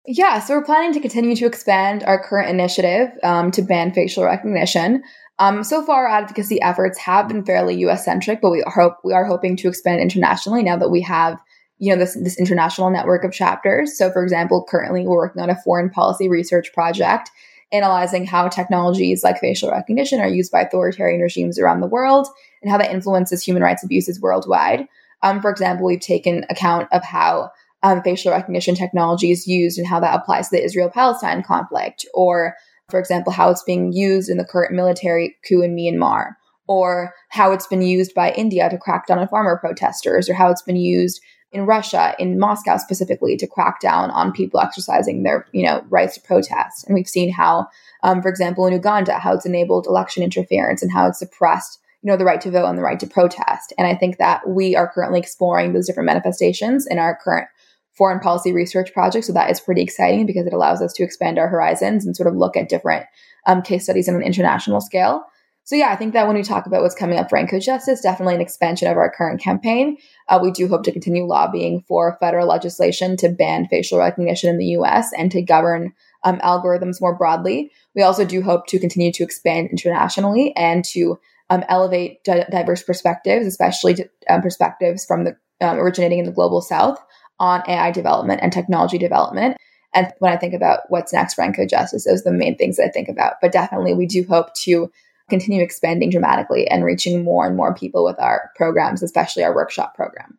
Yeah, 0.06 0.40
so 0.40 0.56
we're 0.56 0.64
planning 0.64 0.94
to 0.94 1.02
continue 1.02 1.36
to 1.36 1.46
expand 1.46 2.04
our 2.04 2.24
current 2.24 2.50
initiative 2.50 3.10
um, 3.24 3.52
to 3.52 3.62
ban 3.62 3.94
facial 3.94 4.24
recognition. 4.24 5.04
Um, 5.38 5.64
so 5.64 5.86
far, 5.86 6.08
our 6.08 6.22
advocacy 6.22 6.62
efforts 6.62 6.98
have 7.00 7.28
been 7.28 7.46
fairly 7.46 7.76
U.S. 7.82 8.06
centric, 8.06 8.40
but 8.42 8.52
we 8.52 8.64
hope 8.66 8.94
we 9.04 9.14
are 9.14 9.26
hoping 9.26 9.58
to 9.58 9.68
expand 9.68 10.02
internationally 10.02 10.64
now 10.64 10.78
that 10.78 10.90
we 10.90 11.02
have 11.02 11.38
you 11.80 11.94
know 11.94 12.00
this 12.00 12.16
this 12.16 12.40
international 12.40 12.90
network 12.90 13.24
of 13.24 13.32
chapters. 13.32 13.98
So, 13.98 14.12
for 14.12 14.24
example, 14.24 14.66
currently 14.68 15.06
we're 15.06 15.18
working 15.18 15.42
on 15.42 15.50
a 15.50 15.62
foreign 15.64 15.90
policy 15.90 16.30
research 16.30 16.74
project 16.74 17.30
analyzing 17.72 18.26
how 18.26 18.48
technologies 18.48 19.24
like 19.24 19.40
facial 19.40 19.70
recognition 19.70 20.20
are 20.20 20.28
used 20.28 20.52
by 20.52 20.62
authoritarian 20.62 21.22
regimes 21.22 21.60
around 21.60 21.82
the 21.82 21.88
world 21.88 22.28
and 22.62 22.72
how 22.72 22.78
that 22.78 22.92
influences 22.92 23.44
human 23.44 23.64
rights 23.64 23.84
abuses 23.84 24.22
worldwide. 24.22 24.88
Um, 25.22 25.42
for 25.42 25.50
example, 25.50 25.86
we've 25.86 26.00
taken 26.00 26.46
account 26.50 26.88
of 26.92 27.04
how 27.04 27.52
um, 27.84 28.02
facial 28.04 28.32
recognition 28.32 28.76
technology 28.76 29.32
is 29.32 29.48
used 29.48 29.78
and 29.78 29.88
how 29.88 30.00
that 30.00 30.16
applies 30.16 30.50
to 30.50 30.56
the 30.56 30.64
Israel 30.64 30.90
Palestine 30.90 31.44
conflict, 31.44 32.06
or 32.14 32.56
for 32.90 33.00
example, 33.00 33.34
how 33.34 33.50
it's 33.50 33.64
being 33.64 33.92
used 33.92 34.30
in 34.30 34.38
the 34.38 34.46
current 34.46 34.74
military 34.74 35.36
coup 35.48 35.62
in 35.62 35.76
Myanmar, 35.76 36.36
or 36.68 37.14
how 37.30 37.52
it's 37.52 37.68
been 37.68 37.82
used 37.82 38.14
by 38.14 38.32
India 38.32 38.70
to 38.70 38.78
crack 38.78 39.08
down 39.08 39.20
on 39.20 39.28
farmer 39.28 39.58
protesters, 39.58 40.30
or 40.30 40.34
how 40.34 40.50
it's 40.50 40.62
been 40.62 40.78
used 40.78 41.22
in 41.58 41.66
Russia, 41.66 42.16
in 42.20 42.40
Moscow 42.40 42.78
specifically, 42.78 43.36
to 43.38 43.48
crack 43.48 43.80
down 43.80 44.12
on 44.12 44.32
people 44.32 44.60
exercising 44.60 45.24
their, 45.24 45.48
you 45.52 45.66
know, 45.66 45.84
rights 45.90 46.16
to 46.16 46.22
protest. 46.22 46.86
And 46.86 46.94
we've 46.94 47.08
seen 47.08 47.32
how, 47.32 47.68
um, 48.04 48.22
for 48.22 48.30
example, 48.30 48.66
in 48.68 48.74
Uganda, 48.74 49.18
how 49.18 49.34
it's 49.34 49.46
enabled 49.46 49.88
election 49.88 50.24
interference 50.24 50.82
and 50.84 50.92
how 50.92 51.08
it's 51.08 51.20
suppressed, 51.20 51.80
you 52.02 52.12
know, 52.12 52.18
the 52.18 52.26
right 52.26 52.40
to 52.42 52.52
vote 52.52 52.68
and 52.68 52.78
the 52.78 52.84
right 52.84 53.00
to 53.00 53.08
protest. 53.08 53.74
And 53.78 53.88
I 53.88 53.96
think 53.96 54.18
that 54.18 54.48
we 54.48 54.76
are 54.76 54.92
currently 54.92 55.20
exploring 55.20 55.74
those 55.74 55.88
different 55.88 56.06
manifestations 56.06 56.86
in 56.86 57.00
our 57.00 57.18
current 57.24 57.48
foreign 57.94 58.20
policy 58.20 58.54
research 58.54 58.94
project. 58.94 59.26
So 59.26 59.34
that 59.34 59.50
is 59.50 59.60
pretty 59.60 59.82
exciting 59.82 60.28
because 60.28 60.46
it 60.46 60.54
allows 60.54 60.82
us 60.84 60.94
to 60.94 61.04
expand 61.04 61.40
our 61.40 61.48
horizons 61.48 62.06
and 62.06 62.16
sort 62.16 62.28
of 62.28 62.36
look 62.36 62.56
at 62.56 62.70
different 62.70 63.08
um, 63.48 63.64
case 63.64 63.86
studies 63.86 64.08
on 64.08 64.16
an 64.16 64.22
international 64.22 64.80
scale. 64.80 65.24
So 65.68 65.76
yeah, 65.76 65.90
I 65.90 65.98
think 65.98 66.14
that 66.14 66.28
when 66.28 66.38
we 66.38 66.44
talk 66.44 66.66
about 66.66 66.82
what's 66.82 66.96
coming 66.96 67.20
up 67.20 67.30
for 67.30 67.38
Encode 67.38 67.62
Justice, 67.62 68.00
definitely 68.00 68.36
an 68.36 68.40
expansion 68.40 68.90
of 68.90 68.96
our 68.96 69.12
current 69.12 69.42
campaign. 69.42 69.98
Uh, 70.30 70.40
we 70.42 70.50
do 70.50 70.70
hope 70.70 70.84
to 70.84 70.94
continue 70.94 71.26
lobbying 71.26 71.84
for 71.90 72.16
federal 72.22 72.48
legislation 72.48 73.18
to 73.18 73.28
ban 73.28 73.68
facial 73.68 74.00
recognition 74.00 74.50
in 74.50 74.60
the 74.60 74.68
U.S. 74.68 75.12
and 75.18 75.30
to 75.34 75.42
govern 75.42 75.94
um, 76.24 76.38
algorithms 76.38 77.02
more 77.02 77.18
broadly. 77.18 77.70
We 77.96 78.02
also 78.02 78.24
do 78.24 78.42
hope 78.42 78.68
to 78.68 78.80
continue 78.80 79.12
to 79.12 79.24
expand 79.24 79.68
internationally 79.70 80.56
and 80.56 80.86
to 80.86 81.20
um, 81.50 81.66
elevate 81.68 82.24
di- 82.24 82.46
diverse 82.50 82.84
perspectives, 82.84 83.46
especially 83.46 83.96
to, 83.96 84.10
um, 84.30 84.42
perspectives 84.42 85.04
from 85.04 85.26
the 85.26 85.36
um, 85.60 85.80
originating 85.80 86.20
in 86.20 86.26
the 86.26 86.32
global 86.32 86.62
South 86.62 86.98
on 87.42 87.62
AI 87.68 87.92
development 87.92 88.40
and 88.42 88.54
technology 88.54 88.98
development. 88.98 89.58
And 89.94 90.14
when 90.20 90.32
I 90.32 90.38
think 90.38 90.54
about 90.54 90.84
what's 90.88 91.12
next 91.12 91.34
for 91.34 91.44
Encode 91.44 91.70
Justice, 91.70 92.06
those 92.06 92.22
are 92.22 92.32
the 92.32 92.38
main 92.38 92.56
things 92.56 92.78
that 92.78 92.86
I 92.86 92.90
think 92.90 93.10
about. 93.10 93.34
But 93.42 93.52
definitely, 93.52 93.94
we 93.94 94.06
do 94.06 94.26
hope 94.30 94.54
to 94.62 94.90
continue 95.30 95.62
expanding 95.62 96.10
dramatically 96.10 96.68
and 96.68 96.84
reaching 96.84 97.24
more 97.24 97.46
and 97.46 97.58
more 97.58 97.74
people 97.74 98.04
with 98.04 98.20
our 98.20 98.52
programs, 98.56 99.04
especially 99.04 99.44
our 99.44 99.54
workshop 99.54 99.96
program. 99.96 100.38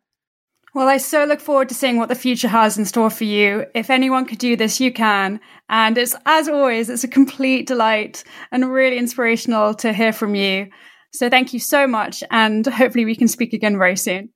Well, 0.75 0.87
I 0.87 0.97
so 0.97 1.25
look 1.25 1.39
forward 1.39 1.69
to 1.69 1.75
seeing 1.75 1.97
what 1.97 2.09
the 2.09 2.15
future 2.15 2.47
has 2.47 2.77
in 2.77 2.85
store 2.85 3.09
for 3.09 3.23
you. 3.23 3.65
If 3.73 3.89
anyone 3.89 4.25
could 4.25 4.37
do 4.37 4.55
this, 4.55 4.79
you 4.79 4.93
can. 4.93 5.39
And 5.67 5.97
it's, 5.97 6.15
as 6.27 6.47
always, 6.47 6.89
it's 6.89 7.03
a 7.03 7.07
complete 7.07 7.65
delight 7.65 8.23
and 8.51 8.71
really 8.71 8.97
inspirational 8.97 9.73
to 9.75 9.93
hear 9.93 10.13
from 10.13 10.35
you. 10.35 10.69
So 11.11 11.27
thank 11.27 11.53
you 11.53 11.59
so 11.59 11.87
much. 11.87 12.23
And 12.29 12.67
hopefully 12.67 13.05
we 13.05 13.15
can 13.15 13.27
speak 13.27 13.53
again 13.53 13.79
very 13.79 13.97
soon. 13.97 14.29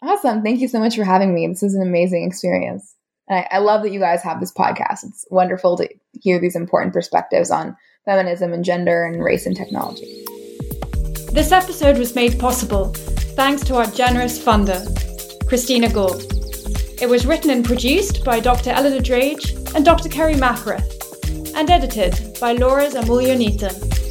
Awesome. 0.00 0.42
Thank 0.42 0.60
you 0.60 0.68
so 0.68 0.78
much 0.78 0.94
for 0.94 1.04
having 1.04 1.34
me. 1.34 1.48
This 1.48 1.64
is 1.64 1.74
an 1.74 1.82
amazing 1.82 2.24
experience. 2.24 2.94
And 3.26 3.40
I, 3.40 3.56
I 3.56 3.58
love 3.58 3.82
that 3.82 3.90
you 3.90 3.98
guys 3.98 4.22
have 4.22 4.38
this 4.38 4.52
podcast. 4.52 5.02
It's 5.02 5.26
wonderful 5.30 5.76
to 5.78 5.88
hear 6.12 6.38
these 6.38 6.54
important 6.54 6.92
perspectives 6.92 7.50
on 7.50 7.76
feminism 8.04 8.52
and 8.52 8.64
gender 8.64 9.04
and 9.04 9.22
race 9.22 9.46
and 9.46 9.56
technology. 9.56 10.24
This 11.32 11.52
episode 11.52 11.98
was 11.98 12.14
made 12.14 12.38
possible 12.38 12.92
thanks 13.34 13.64
to 13.64 13.76
our 13.76 13.86
generous 13.86 14.38
funder, 14.38 14.78
Christina 15.48 15.90
Gould. 15.90 16.22
It 17.00 17.08
was 17.08 17.26
written 17.26 17.50
and 17.50 17.64
produced 17.64 18.24
by 18.24 18.40
Dr. 18.40 18.70
Eleanor 18.70 19.00
Drage 19.00 19.74
and 19.74 19.84
Dr. 19.84 20.08
Kerry 20.08 20.34
McInerney, 20.34 21.54
and 21.54 21.70
edited 21.70 22.38
by 22.40 22.52
Laura 22.52 22.88
Zamulionita. 22.88 24.03